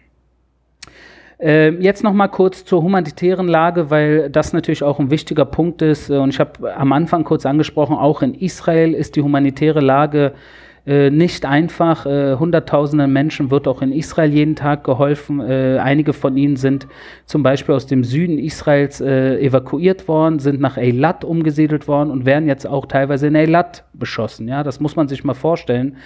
Ähm, 1.41 1.81
jetzt 1.81 2.05
noch 2.05 2.13
mal 2.13 2.29
kurz 2.29 2.65
zur 2.65 2.83
humanitären 2.83 3.49
Lage, 3.49 3.91
weil 3.91 4.31
das 4.31 4.53
natürlich 4.53 4.83
auch 4.83 5.01
ein 5.01 5.11
wichtiger 5.11 5.45
Punkt 5.45 5.83
ist. 5.83 6.09
Äh, 6.09 6.17
und 6.17 6.31
ich 6.31 6.41
habe 6.41 6.75
am 6.77 6.93
Anfang 6.93 7.25
kurz 7.25 7.45
angesprochen, 7.45 7.97
auch 7.97 8.23
in 8.23 8.35
Israel 8.35 8.95
ist 8.95 9.17
die 9.17 9.23
humanitäre 9.23 9.81
Lage 9.81 10.33
äh, 10.87 11.11
nicht 11.11 11.47
einfach. 11.47 12.05
Äh, 12.05 12.37
Hunderttausenden 12.37 13.13
Menschen 13.13 13.51
wird 13.51 13.67
auch 13.67 13.81
in 13.81 13.93
Israel 13.93 14.31
jeden 14.31 14.55
Tag 14.55 14.85
geholfen. 14.85 15.41
Äh, 15.41 15.79
einige 15.79 16.13
von 16.13 16.37
ihnen 16.37 16.57
sind 16.57 16.87
zum 17.25 17.43
Beispiel 17.43 17.75
aus 17.75 17.87
dem 17.87 18.05
Süden 18.05 18.39
Israels 18.39 19.01
äh, 19.01 19.39
evakuiert 19.39 20.09
worden, 20.09 20.39
sind 20.41 20.61
nach 20.61 20.77
Eilat 20.77 21.25
umgesiedelt 21.25 21.89
worden 21.89 22.11
und 22.11 22.27
werden 22.27 22.47
jetzt 22.49 22.67
auch 22.67 22.87
teilweise 22.87 23.29
in 23.29 23.37
Eilat 23.37 23.85
beschossen. 23.95 24.47
Ja, 24.47 24.63
das 24.63 24.79
muss 24.79 24.95
man 24.95 25.09
sich 25.09 25.25
mal 25.25 25.35
vorstellen. 25.35 25.97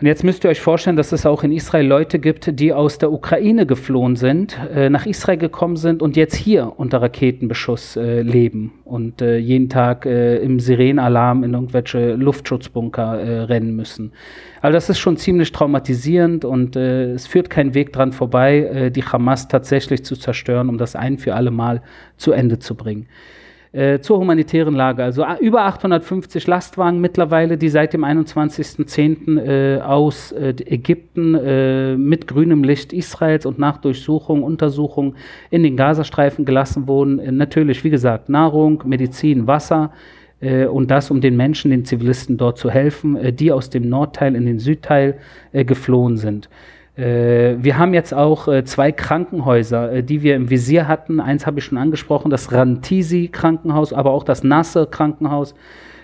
Und 0.00 0.06
jetzt 0.06 0.24
müsst 0.24 0.44
ihr 0.44 0.50
euch 0.50 0.62
vorstellen, 0.62 0.96
dass 0.96 1.12
es 1.12 1.26
auch 1.26 1.42
in 1.44 1.52
Israel 1.52 1.86
Leute 1.86 2.18
gibt, 2.18 2.58
die 2.58 2.72
aus 2.72 2.96
der 2.96 3.12
Ukraine 3.12 3.66
geflohen 3.66 4.16
sind, 4.16 4.58
äh, 4.74 4.88
nach 4.88 5.04
Israel 5.04 5.36
gekommen 5.36 5.76
sind 5.76 6.00
und 6.00 6.16
jetzt 6.16 6.34
hier 6.34 6.72
unter 6.78 7.02
Raketenbeschuss 7.02 7.96
äh, 7.96 8.22
leben 8.22 8.72
und 8.86 9.20
äh, 9.20 9.36
jeden 9.36 9.68
Tag 9.68 10.06
äh, 10.06 10.38
im 10.38 10.58
Sirenenalarm 10.58 11.44
in 11.44 11.52
irgendwelche 11.52 12.14
Luftschutzbunker 12.14 13.20
äh, 13.20 13.40
rennen 13.40 13.76
müssen. 13.76 14.12
Also 14.62 14.72
das 14.72 14.88
ist 14.88 15.00
schon 15.00 15.18
ziemlich 15.18 15.52
traumatisierend 15.52 16.46
und 16.46 16.76
äh, 16.76 17.12
es 17.12 17.26
führt 17.26 17.50
kein 17.50 17.74
Weg 17.74 17.92
dran 17.92 18.12
vorbei, 18.12 18.90
die 18.94 19.04
Hamas 19.04 19.48
tatsächlich 19.48 20.02
zu 20.02 20.16
zerstören, 20.16 20.70
um 20.70 20.78
das 20.78 20.96
ein 20.96 21.18
für 21.18 21.34
alle 21.34 21.50
Mal 21.50 21.82
zu 22.16 22.32
Ende 22.32 22.58
zu 22.58 22.74
bringen. 22.74 23.06
Äh, 23.72 24.00
zur 24.00 24.18
humanitären 24.18 24.74
Lage. 24.74 25.04
Also 25.04 25.22
äh, 25.22 25.36
über 25.40 25.62
850 25.62 26.44
Lastwagen 26.48 27.00
mittlerweile, 27.00 27.56
die 27.56 27.68
seit 27.68 27.92
dem 27.92 28.04
21.10. 28.04 29.38
Äh, 29.38 29.80
aus 29.80 30.32
äh, 30.32 30.54
Ägypten 30.66 31.36
äh, 31.36 31.96
mit 31.96 32.26
grünem 32.26 32.64
Licht 32.64 32.92
Israels 32.92 33.46
und 33.46 33.60
nach 33.60 33.78
Durchsuchung, 33.78 34.42
Untersuchung 34.42 35.14
in 35.50 35.62
den 35.62 35.76
Gazastreifen 35.76 36.44
gelassen 36.44 36.88
wurden. 36.88 37.20
Äh, 37.20 37.30
natürlich, 37.30 37.84
wie 37.84 37.90
gesagt, 37.90 38.28
Nahrung, 38.28 38.82
Medizin, 38.86 39.46
Wasser 39.46 39.92
und 40.72 40.90
das, 40.90 41.10
um 41.10 41.20
den 41.20 41.36
Menschen, 41.36 41.70
den 41.70 41.84
Zivilisten 41.84 42.38
dort 42.38 42.56
zu 42.56 42.70
helfen, 42.70 43.36
die 43.36 43.52
aus 43.52 43.68
dem 43.68 43.90
Nordteil 43.90 44.34
in 44.34 44.46
den 44.46 44.58
Südteil 44.58 45.18
geflohen 45.52 46.16
sind. 46.16 46.48
Äh, 46.96 47.56
wir 47.58 47.78
haben 47.78 47.94
jetzt 47.94 48.12
auch 48.12 48.48
äh, 48.48 48.64
zwei 48.64 48.92
Krankenhäuser, 48.92 49.92
äh, 49.92 50.02
die 50.02 50.22
wir 50.22 50.36
im 50.36 50.50
Visier 50.50 50.88
hatten. 50.88 51.20
Eins 51.20 51.46
habe 51.46 51.58
ich 51.58 51.64
schon 51.64 51.78
angesprochen, 51.78 52.30
das 52.30 52.52
Rantisi 52.52 53.28
Krankenhaus, 53.28 53.92
aber 53.92 54.10
auch 54.10 54.24
das 54.24 54.44
Nasser 54.44 54.86
Krankenhaus. 54.86 55.54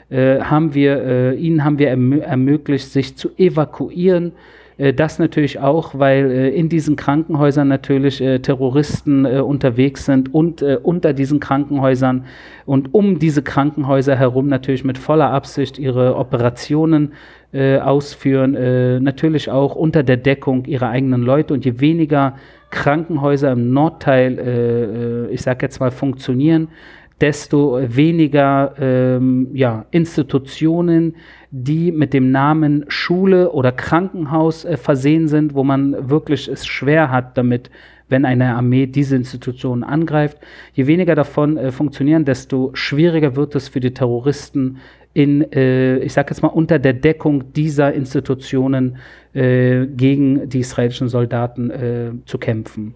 haben 0.09 0.73
wir, 0.73 1.35
ihnen 1.35 1.65
haben 1.65 1.81
wir 1.81 1.89
ermöglicht, 1.89 2.93
sich 2.93 3.17
zu 3.17 3.31
evakuieren 3.37 4.35
das 4.79 5.19
natürlich 5.19 5.59
auch, 5.59 5.99
weil 5.99 6.31
äh, 6.31 6.49
in 6.51 6.69
diesen 6.69 6.97
Krankenhäusern 6.97 7.67
natürlich 7.67 8.21
äh, 8.21 8.41
Terroristen 8.41 9.25
unterwegs 9.25 10.05
sind 10.05 10.35
und 10.35 10.63
unter 10.63 11.13
diesen 11.13 11.41
Krankenhäusern 11.41 12.27
und 12.67 12.93
um 12.93 13.19
diese 13.19 13.43
Krankenhäuser 13.43 14.17
herum 14.17 14.49
natürlich 14.49 14.85
mit 14.85 14.99
voller 14.99 15.31
Absicht 15.31 15.79
ihre 15.79 16.17
Operationen 16.17 17.13
ausführen, 17.53 19.03
natürlich 19.03 19.51
auch 19.51 19.77
unter 19.77 20.03
der 20.03 20.19
Deckung 20.19 20.67
ihrer 20.67 20.91
eigenen 20.91 21.23
Leute. 21.23 21.55
Und 21.55 21.65
je 21.65 21.81
weniger 21.81 22.35
Krankenhäuser 22.71 23.53
im 23.53 23.73
Nordteil, 23.73 25.29
ich 25.31 25.41
sage 25.41 25.65
jetzt 25.65 25.81
mal, 25.81 25.91
funktionieren, 25.91 26.69
desto 27.21 27.81
weniger 27.83 28.75
ähm, 28.79 29.49
ja, 29.55 29.87
Institutionen, 29.91 31.17
die 31.51 31.93
mit 31.93 32.13
dem 32.13 32.31
Namen 32.31 32.85
Schule 32.89 33.53
oder 33.53 33.73
Krankenhaus 33.73 34.65
äh, 34.65 34.77
versehen 34.77 35.29
sind, 35.29 35.55
wo 35.55 35.65
man 35.65 36.11
wirklich 36.11 36.49
es 36.49 36.67
schwer 36.67 37.11
hat 37.11 37.37
damit, 37.39 37.71
wenn 38.09 38.25
eine 38.25 38.55
Armee 38.55 38.87
diese 38.87 39.17
Institutionen 39.17 39.83
angreift. 39.83 40.39
Je 40.75 40.87
weniger 40.87 41.15
davon 41.15 41.57
äh, 41.57 41.73
funktionieren, 41.73 42.25
desto 42.25 42.71
schwieriger 42.75 43.37
wird 43.37 43.55
es 43.55 43.69
für 43.69 43.81
die 43.81 43.95
Terroristen 43.95 44.79
in, 45.17 45.51
äh, 45.51 45.97
ich 46.01 46.13
sage 46.13 46.29
jetzt 46.31 46.43
mal, 46.43 46.49
unter 46.49 46.79
der 46.79 46.93
Deckung 46.93 47.55
dieser 47.55 47.95
Institutionen 47.95 48.99
äh, 49.33 49.87
gegen 49.87 50.49
die 50.49 50.61
israelischen 50.61 51.09
Soldaten 51.09 51.71
äh, 51.71 52.11
zu 52.27 52.37
kämpfen. 52.37 52.95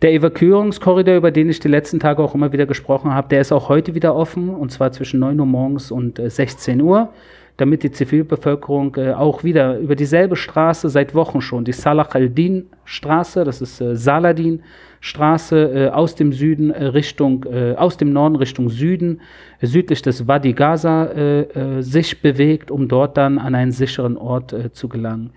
Der 0.00 0.14
Evakuierungskorridor, 0.14 1.16
über 1.16 1.30
den 1.30 1.50
ich 1.50 1.60
die 1.60 1.68
letzten 1.68 2.00
Tage 2.00 2.22
auch 2.22 2.34
immer 2.34 2.52
wieder 2.52 2.64
gesprochen 2.64 3.12
habe, 3.12 3.28
der 3.28 3.42
ist 3.42 3.52
auch 3.52 3.68
heute 3.68 3.94
wieder 3.94 4.16
offen, 4.16 4.48
und 4.48 4.72
zwar 4.72 4.92
zwischen 4.92 5.20
9 5.20 5.38
Uhr 5.38 5.44
morgens 5.44 5.90
und 5.90 6.18
16 6.24 6.80
äh, 6.80 6.82
Uhr, 6.82 7.12
damit 7.60 7.82
die 7.82 7.90
Zivilbevölkerung 7.90 8.96
äh, 8.96 9.12
auch 9.12 9.44
wieder 9.44 9.78
über 9.78 9.94
dieselbe 9.94 10.36
Straße 10.36 10.88
seit 10.88 11.14
Wochen 11.14 11.40
schon, 11.40 11.64
die 11.64 11.72
Salah 11.72 12.08
al-Din 12.10 12.66
Straße, 12.84 13.44
das 13.44 13.60
ist 13.60 13.80
äh, 13.80 13.96
Saladin 13.96 14.62
Straße, 15.02 15.90
aus 15.94 16.14
dem 16.14 16.30
Süden 16.30 16.70
Richtung, 16.70 17.46
aus 17.76 17.96
dem 17.96 18.12
Norden 18.12 18.36
Richtung 18.36 18.68
Süden, 18.68 19.22
südlich 19.62 20.02
des 20.02 20.28
Wadi 20.28 20.52
Gaza, 20.52 21.80
sich 21.80 22.20
bewegt, 22.20 22.70
um 22.70 22.86
dort 22.86 23.16
dann 23.16 23.38
an 23.38 23.54
einen 23.54 23.72
sicheren 23.72 24.18
Ort 24.18 24.54
zu 24.74 24.90
gelangen. 24.90 25.30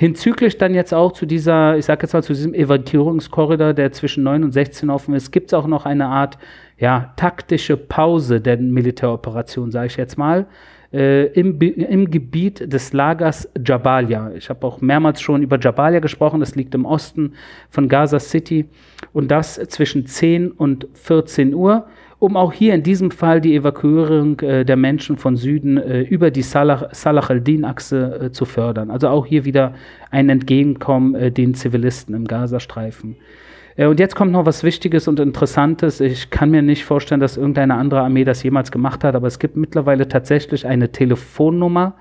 Hinzüglich 0.00 0.56
dann 0.56 0.74
jetzt 0.74 0.94
auch 0.94 1.12
zu 1.12 1.26
dieser, 1.26 1.76
ich 1.76 1.84
sage 1.84 2.04
jetzt 2.04 2.14
mal 2.14 2.22
zu 2.22 2.32
diesem 2.32 2.54
Evakuierungskorridor, 2.54 3.74
der 3.74 3.92
zwischen 3.92 4.24
9 4.24 4.44
und 4.44 4.52
16 4.52 4.88
offen 4.88 5.12
ist, 5.12 5.30
gibt 5.30 5.48
es 5.48 5.52
auch 5.52 5.66
noch 5.66 5.84
eine 5.84 6.06
Art 6.06 6.38
ja, 6.78 7.12
taktische 7.16 7.76
Pause 7.76 8.40
der 8.40 8.56
Militäroperation, 8.56 9.70
sage 9.70 9.88
ich 9.88 9.96
jetzt 9.98 10.16
mal, 10.16 10.46
äh, 10.92 11.26
im, 11.32 11.60
im 11.60 12.10
Gebiet 12.10 12.72
des 12.72 12.92
Lagers 12.92 13.48
Jabalia. 13.64 14.32
Ich 14.36 14.48
habe 14.50 14.66
auch 14.66 14.80
mehrmals 14.80 15.20
schon 15.20 15.42
über 15.42 15.58
Jabalia 15.58 16.00
gesprochen, 16.00 16.40
das 16.40 16.54
liegt 16.54 16.74
im 16.74 16.84
Osten 16.84 17.34
von 17.70 17.88
Gaza 17.88 18.18
City 18.18 18.66
und 19.12 19.30
das 19.30 19.54
zwischen 19.68 20.06
10 20.06 20.50
und 20.50 20.88
14 20.94 21.54
Uhr 21.54 21.86
um 22.20 22.36
auch 22.36 22.52
hier 22.52 22.74
in 22.74 22.82
diesem 22.82 23.10
Fall 23.10 23.40
die 23.40 23.56
Evakuierung 23.56 24.38
äh, 24.40 24.62
der 24.62 24.76
Menschen 24.76 25.16
von 25.16 25.36
Süden 25.36 25.78
äh, 25.78 26.02
über 26.02 26.30
die 26.30 26.42
Salah, 26.42 26.90
al-Din-Achse 27.04 28.20
äh, 28.24 28.30
zu 28.30 28.44
fördern. 28.44 28.90
Also 28.90 29.08
auch 29.08 29.24
hier 29.24 29.46
wieder 29.46 29.74
ein 30.10 30.28
Entgegenkommen 30.28 31.14
äh, 31.14 31.32
den 31.32 31.54
Zivilisten 31.54 32.14
im 32.14 32.26
Gazastreifen. 32.26 33.12
Äh, 33.12 33.49
und 33.76 34.00
jetzt 34.00 34.16
kommt 34.16 34.32
noch 34.32 34.46
was 34.46 34.64
Wichtiges 34.64 35.08
und 35.08 35.20
Interessantes. 35.20 36.00
Ich 36.00 36.30
kann 36.30 36.50
mir 36.50 36.62
nicht 36.62 36.84
vorstellen, 36.84 37.20
dass 37.20 37.36
irgendeine 37.36 37.74
andere 37.74 38.00
Armee 38.00 38.24
das 38.24 38.42
jemals 38.42 38.70
gemacht 38.70 39.04
hat, 39.04 39.14
aber 39.14 39.26
es 39.26 39.38
gibt 39.38 39.56
mittlerweile 39.56 40.08
tatsächlich 40.08 40.66
eine 40.66 40.90
Telefonnummer 40.92 41.94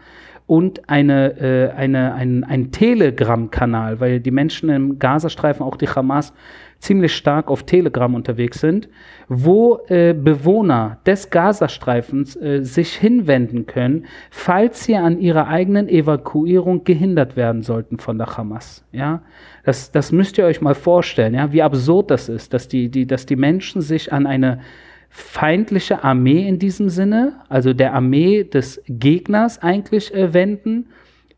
und 0.48 0.90
eine, 0.90 1.40
äh, 1.40 1.72
eine, 1.78 2.16
ein, 2.16 2.44
ein 2.44 2.72
Telegram-Kanal, 2.72 4.00
weil 4.00 4.20
die 4.20 4.32
Menschen 4.32 4.70
im 4.70 4.98
Gazastreifen, 4.98 5.64
auch 5.64 5.78
die 5.78 5.88
Hamas, 5.88 6.34
ziemlich 6.80 7.16
stark 7.16 7.50
auf 7.50 7.64
Telegram 7.64 8.14
unterwegs 8.16 8.60
sind, 8.60 8.90
wo 9.28 9.80
äh, 9.88 10.14
Bewohner 10.14 11.00
des 11.06 11.30
Gazastreifens 11.30 12.36
äh, 12.38 12.64
sich 12.64 12.94
hinwenden 12.96 13.66
können, 13.66 14.06
falls 14.32 14.86
sie 14.86 14.96
an 14.96 15.20
ihrer 15.20 15.48
eigenen 15.48 15.90
Evakuierung 15.90 16.86
gehindert 16.86 17.36
werden 17.36 17.62
sollten 17.62 18.00
von 18.00 18.18
der 18.18 18.38
Hamas. 18.38 18.86
Ja, 18.92 19.22
das, 19.66 19.92
das 19.92 20.12
müsst 20.12 20.38
ihr 20.38 20.46
euch 20.46 20.62
mal 20.62 20.76
vorstellen, 20.76 21.34
ja, 21.34 21.52
wie 21.52 21.62
absurd 21.62 22.12
das 22.12 22.30
ist, 22.30 22.54
dass 22.54 22.68
die, 22.68 22.90
die, 22.90 23.06
dass 23.06 23.26
die 23.26 23.36
Menschen 23.36 23.82
sich 23.82 24.12
an 24.14 24.26
eine 24.26 24.62
feindliche 25.10 26.04
Armee 26.04 26.48
in 26.48 26.60
diesem 26.60 26.90
Sinne, 26.90 27.42
also 27.50 27.74
der 27.74 27.94
Armee 27.94 28.44
des 28.44 28.82
Gegners 28.88 29.62
eigentlich 29.62 30.14
äh, 30.14 30.34
wenden 30.34 30.88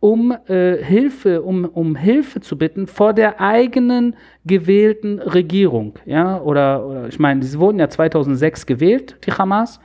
um 0.02 0.36
äh, 0.48 0.84
Hilfe, 0.84 1.44
um, 1.44 1.64
um 1.64 1.96
Hilfe 1.96 2.42
zu 2.42 2.58
bitten 2.58 2.88
vor 2.88 3.14
der 3.14 3.40
eigenen 3.40 4.16
gewählten 4.44 5.20
Regierung. 5.20 5.94
Ja? 6.06 6.42
Oder, 6.42 6.86
oder 6.86 7.08
ich 7.08 7.20
meine, 7.20 7.44
sie 7.44 7.60
wurden 7.60 7.80
ja 7.80 7.88
2006 7.88 8.66
gewählt, 8.66 9.16
die 9.26 9.32
Hamas. 9.32 9.80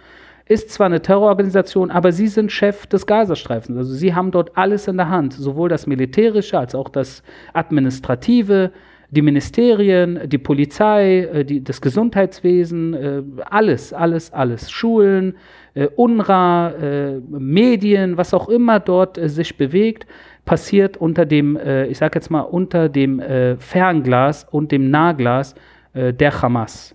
Ist 0.49 0.71
zwar 0.71 0.87
eine 0.87 1.03
Terrororganisation, 1.03 1.91
aber 1.91 2.13
sie 2.13 2.29
sind 2.29 2.51
Chef 2.51 2.87
des 2.87 3.05
Gazastreifens. 3.07 3.77
Also 3.77 3.93
sie 3.93 4.15
haben 4.15 4.31
dort 4.31 4.57
alles 4.57 4.89
in 4.89 4.97
der 4.97 5.11
Hand, 5.11 5.35
sowohl 5.35 5.69
das 5.69 5.87
Militärische 5.87 6.59
als 6.59 6.75
auch 6.75 6.89
das 6.89 7.23
Administrative, 7.53 8.71
die 9.11 9.23
Ministerien, 9.23 10.29
die 10.29 10.39
Polizei, 10.39 11.21
äh, 11.21 11.45
die, 11.45 11.63
das 11.63 11.81
Gesundheitswesen, 11.81 12.95
äh, 12.95 13.23
alles, 13.45 13.93
alles, 13.93 14.33
alles. 14.33 14.71
Schulen, 14.71 15.37
äh, 15.75 15.89
UNRWA, 15.95 16.71
äh, 16.71 17.21
Medien, 17.29 18.17
was 18.17 18.35
auch 18.35 18.49
immer 18.49 18.81
dort 18.81 19.19
äh, 19.19 19.29
sich 19.29 19.57
bewegt, 19.57 20.07
passiert 20.45 20.97
unter 20.97 21.27
dem, 21.27 21.57
äh, 21.57 21.87
ich 21.87 21.99
sage 21.99 22.19
jetzt 22.19 22.31
mal, 22.31 22.41
unter 22.41 22.89
dem 22.89 23.21
äh, 23.21 23.57
Fernglas 23.57 24.47
und 24.51 24.73
dem 24.73 24.91
Nahglas 24.91 25.55
äh, 25.93 26.15
der 26.15 26.41
Hamas. 26.41 26.95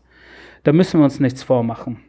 Da 0.64 0.72
müssen 0.72 1.00
wir 1.00 1.04
uns 1.04 1.20
nichts 1.20 1.44
vormachen. 1.44 2.00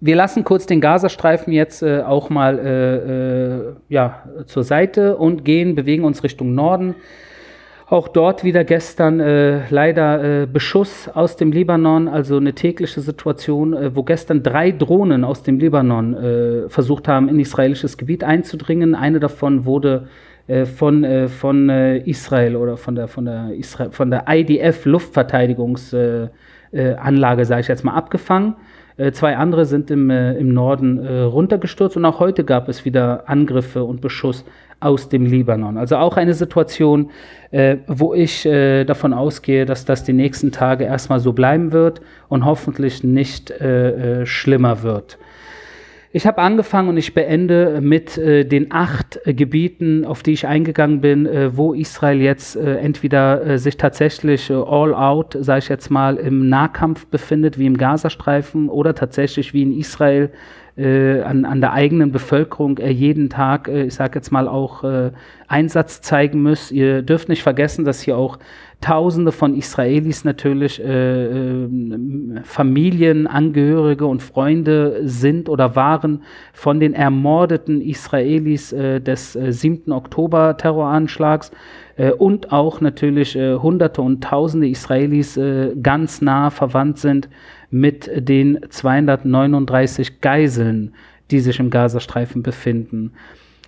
Wir 0.00 0.16
lassen 0.16 0.44
kurz 0.44 0.66
den 0.66 0.80
Gazastreifen 0.80 1.52
jetzt 1.52 1.84
auch 1.84 2.30
mal 2.30 3.76
ja, 3.90 4.22
zur 4.46 4.64
Seite 4.64 5.18
und 5.18 5.44
gehen, 5.44 5.74
bewegen 5.74 6.04
uns 6.04 6.24
Richtung 6.24 6.54
Norden. 6.54 6.94
Auch 7.90 8.06
dort 8.06 8.44
wieder 8.44 8.62
gestern 8.62 9.18
äh, 9.18 9.68
leider 9.68 10.42
äh, 10.42 10.46
Beschuss 10.46 11.08
aus 11.08 11.34
dem 11.34 11.50
Libanon, 11.50 12.06
also 12.06 12.36
eine 12.36 12.52
tägliche 12.52 13.00
Situation, 13.00 13.74
äh, 13.74 13.96
wo 13.96 14.04
gestern 14.04 14.44
drei 14.44 14.70
Drohnen 14.70 15.24
aus 15.24 15.42
dem 15.42 15.58
Libanon 15.58 16.14
äh, 16.14 16.68
versucht 16.68 17.08
haben, 17.08 17.28
in 17.28 17.40
israelisches 17.40 17.98
Gebiet 17.98 18.22
einzudringen. 18.22 18.94
Eine 18.94 19.18
davon 19.18 19.64
wurde 19.64 20.06
äh, 20.46 20.66
von, 20.66 21.02
äh, 21.02 21.26
von 21.26 21.68
Israel 21.68 22.54
oder 22.54 22.76
von 22.76 22.94
der, 22.94 23.08
von 23.08 23.24
der, 23.24 23.54
Israel, 23.54 23.90
von 23.90 24.12
der 24.12 24.26
IDF 24.28 24.84
Luftverteidigungsanlage, 24.84 27.44
sage 27.44 27.60
ich 27.60 27.66
jetzt 27.66 27.84
mal, 27.84 27.94
abgefangen. 27.94 28.54
Zwei 29.12 29.36
andere 29.36 29.64
sind 29.64 29.90
im, 29.90 30.10
im 30.10 30.52
Norden 30.52 30.98
runtergestürzt 30.98 31.96
und 31.96 32.04
auch 32.04 32.20
heute 32.20 32.44
gab 32.44 32.68
es 32.68 32.84
wieder 32.84 33.30
Angriffe 33.30 33.82
und 33.82 34.02
Beschuss 34.02 34.44
aus 34.80 35.08
dem 35.10 35.26
Libanon. 35.26 35.76
Also 35.76 35.96
auch 35.96 36.16
eine 36.16 36.34
Situation, 36.34 37.10
äh, 37.50 37.76
wo 37.86 38.14
ich 38.14 38.46
äh, 38.46 38.84
davon 38.84 39.12
ausgehe, 39.12 39.66
dass 39.66 39.84
das 39.84 40.04
die 40.04 40.14
nächsten 40.14 40.52
Tage 40.52 40.84
erstmal 40.84 41.20
so 41.20 41.32
bleiben 41.32 41.72
wird 41.72 42.00
und 42.28 42.44
hoffentlich 42.44 43.04
nicht 43.04 43.50
äh, 43.50 44.22
äh 44.22 44.26
schlimmer 44.26 44.82
wird. 44.82 45.18
Ich 46.12 46.26
habe 46.26 46.38
angefangen 46.38 46.88
und 46.88 46.96
ich 46.96 47.14
beende 47.14 47.80
mit 47.80 48.18
äh, 48.18 48.44
den 48.44 48.72
acht 48.72 49.20
äh, 49.24 49.34
Gebieten, 49.34 50.04
auf 50.04 50.24
die 50.24 50.32
ich 50.32 50.46
eingegangen 50.46 51.00
bin, 51.00 51.28
wo 51.52 51.72
Israel 51.72 52.20
jetzt 52.20 52.56
entweder 52.56 53.58
sich 53.58 53.76
tatsächlich 53.76 54.50
all 54.50 54.94
out, 54.94 55.36
sage 55.38 55.60
ich 55.60 55.68
jetzt 55.68 55.90
mal, 55.90 56.16
im 56.16 56.48
Nahkampf 56.48 57.06
befindet, 57.06 57.58
wie 57.58 57.66
im 57.66 57.76
Gazastreifen, 57.76 58.68
oder 58.68 58.94
tatsächlich 58.94 59.54
wie 59.54 59.62
in 59.62 59.78
Israel 59.78 60.30
äh, 60.76 61.20
an, 61.22 61.44
an 61.44 61.60
der 61.60 61.72
eigenen 61.72 62.12
Bevölkerung 62.12 62.78
äh, 62.78 62.90
jeden 62.90 63.30
Tag, 63.30 63.68
äh, 63.68 63.84
ich 63.84 63.94
sage 63.94 64.18
jetzt 64.18 64.30
mal 64.30 64.48
auch 64.48 64.84
äh, 64.84 65.10
Einsatz 65.48 66.00
zeigen 66.00 66.42
muss. 66.42 66.70
Ihr 66.70 67.02
dürft 67.02 67.28
nicht 67.28 67.42
vergessen, 67.42 67.84
dass 67.84 68.00
hier 68.00 68.16
auch 68.16 68.38
Tausende 68.80 69.30
von 69.30 69.54
Israelis 69.54 70.24
natürlich 70.24 70.82
äh, 70.82 71.26
äh, 71.26 71.68
Familien, 72.44 73.26
Angehörige 73.26 74.06
und 74.06 74.22
Freunde 74.22 75.02
sind 75.04 75.50
oder 75.50 75.76
waren 75.76 76.22
von 76.54 76.80
den 76.80 76.94
ermordeten 76.94 77.82
Israelis 77.82 78.72
äh, 78.72 79.00
des 79.02 79.36
äh, 79.36 79.52
7. 79.52 79.92
Oktober 79.92 80.56
Terroranschlags 80.56 81.50
äh, 81.50 81.54
und 82.08 82.52
auch 82.52 82.80
natürlich 82.80 83.36
äh, 83.36 83.56
Hunderte 83.56 84.02
und 84.02 84.22
Tausende 84.22 84.68
Israelis 84.68 85.36
äh, 85.36 85.74
ganz 85.82 86.22
nah 86.22 86.50
verwandt 86.50 86.98
sind 86.98 87.28
mit 87.70 88.10
den 88.14 88.58
239 88.68 90.20
Geiseln, 90.20 90.94
die 91.30 91.40
sich 91.40 91.60
im 91.60 91.70
Gazastreifen 91.70 92.42
befinden. 92.42 93.12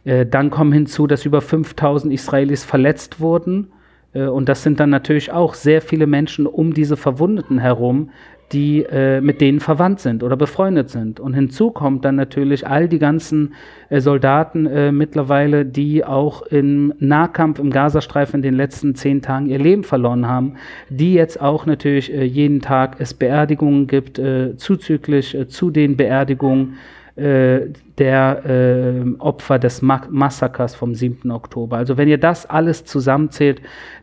Äh, 0.04 0.26
dann 0.26 0.50
kommen 0.50 0.72
hinzu, 0.72 1.06
dass 1.06 1.24
über 1.24 1.40
5000 1.40 2.12
Israelis 2.12 2.64
verletzt 2.64 3.20
wurden 3.20 3.68
äh, 3.68 3.81
und 4.14 4.48
das 4.48 4.62
sind 4.62 4.78
dann 4.78 4.90
natürlich 4.90 5.32
auch 5.32 5.54
sehr 5.54 5.80
viele 5.80 6.06
Menschen 6.06 6.46
um 6.46 6.74
diese 6.74 6.98
Verwundeten 6.98 7.58
herum, 7.58 8.10
die 8.52 8.84
äh, 8.84 9.20
mit 9.20 9.40
denen 9.40 9.60
verwandt 9.60 10.00
sind 10.00 10.22
oder 10.22 10.36
befreundet 10.36 10.90
sind. 10.90 11.20
Und 11.20 11.34
hinzu 11.34 11.70
kommt 11.70 12.04
dann 12.04 12.16
natürlich 12.16 12.66
all 12.66 12.88
die 12.88 12.98
ganzen 12.98 13.54
äh, 13.88 14.00
Soldaten 14.00 14.66
äh, 14.66 14.92
mittlerweile, 14.92 15.64
die 15.64 16.04
auch 16.04 16.42
im 16.42 16.92
Nahkampf 16.98 17.58
im 17.58 17.70
Gazastreifen 17.70 18.38
in 18.38 18.42
den 18.42 18.54
letzten 18.54 18.94
zehn 18.94 19.22
Tagen 19.22 19.46
ihr 19.46 19.58
Leben 19.58 19.84
verloren 19.84 20.28
haben, 20.28 20.56
die 20.88 21.14
jetzt 21.14 21.40
auch 21.40 21.66
natürlich 21.66 22.12
äh, 22.12 22.24
jeden 22.24 22.60
Tag 22.60 22.96
es 22.98 23.14
Beerdigungen 23.14 23.86
gibt, 23.86 24.18
äh, 24.18 24.56
zuzüglich 24.56 25.36
zu 25.48 25.70
den 25.70 25.96
Beerdigungen 25.96 26.76
der 27.14 28.46
äh, 28.46 29.04
Opfer 29.18 29.58
des 29.58 29.82
Ma 29.82 30.00
Massakers 30.08 30.74
vom 30.74 30.94
7. 30.94 31.30
Oktober. 31.30 31.76
Also 31.76 31.98
wenn 31.98 32.08
ihr 32.08 32.16
das 32.16 32.48
alles 32.48 32.86
zusammenzählt, 32.86 33.60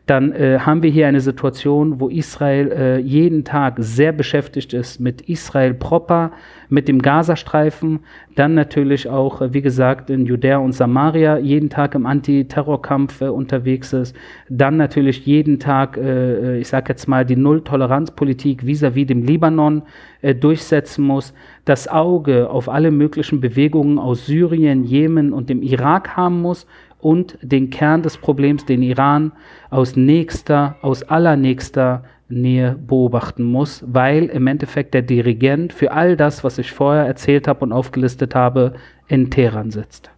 dann 0.09 0.31
äh, 0.31 0.59
haben 0.59 0.81
wir 0.81 0.89
hier 0.89 1.07
eine 1.07 1.21
Situation, 1.21 1.99
wo 1.99 2.09
Israel 2.09 2.71
äh, 2.71 2.97
jeden 2.99 3.43
Tag 3.43 3.75
sehr 3.77 4.11
beschäftigt 4.11 4.73
ist 4.73 4.99
mit 4.99 5.21
Israel 5.21 5.75
proper, 5.75 6.31
mit 6.67 6.87
dem 6.87 6.99
Gazastreifen, 6.99 7.99
dann 8.35 8.55
natürlich 8.55 9.07
auch, 9.07 9.41
äh, 9.41 9.53
wie 9.53 9.61
gesagt, 9.61 10.09
in 10.09 10.25
Judäa 10.25 10.57
und 10.57 10.71
Samaria 10.71 11.37
jeden 11.37 11.69
Tag 11.69 11.93
im 11.93 12.07
Antiterrorkampf 12.07 13.21
äh, 13.21 13.27
unterwegs 13.27 13.93
ist, 13.93 14.15
dann 14.49 14.77
natürlich 14.77 15.27
jeden 15.27 15.59
Tag, 15.59 15.97
äh, 15.97 16.57
ich 16.57 16.69
sage 16.69 16.89
jetzt 16.89 17.07
mal, 17.07 17.23
die 17.23 17.35
Null-Toleranz-Politik 17.35 18.65
vis-à-vis 18.65 19.05
dem 19.05 19.23
Libanon 19.23 19.83
durchsetzen 20.41 21.05
muss, 21.05 21.33
das 21.63 21.87
Auge 21.87 22.49
auf 22.49 22.67
alle 22.67 22.91
möglichen 22.91 23.39
Bewegungen 23.39 23.99
aus 23.99 24.25
Syrien, 24.25 24.83
Jemen 24.83 25.31
und 25.31 25.49
dem 25.49 25.61
Irak 25.61 26.17
haben 26.17 26.41
muss 26.41 26.67
und 26.99 27.37
den 27.41 27.69
Kern 27.69 28.03
des 28.03 28.17
Problems, 28.17 28.65
den 28.65 28.83
Iran, 28.83 29.31
aus 29.69 29.95
nächster, 29.95 30.75
aus 30.81 31.03
allernächster 31.03 32.03
Nähe 32.27 32.77
beobachten 32.87 33.43
muss, 33.43 33.83
weil 33.87 34.25
im 34.25 34.47
Endeffekt 34.47 34.93
der 34.93 35.01
Dirigent 35.01 35.73
für 35.73 35.91
all 35.91 36.15
das, 36.15 36.43
was 36.43 36.57
ich 36.57 36.71
vorher 36.71 37.05
erzählt 37.05 37.47
habe 37.47 37.61
und 37.61 37.71
aufgelistet 37.71 38.35
habe, 38.35 38.75
in 39.07 39.31
Teheran 39.31 39.71
sitzt. 39.71 40.11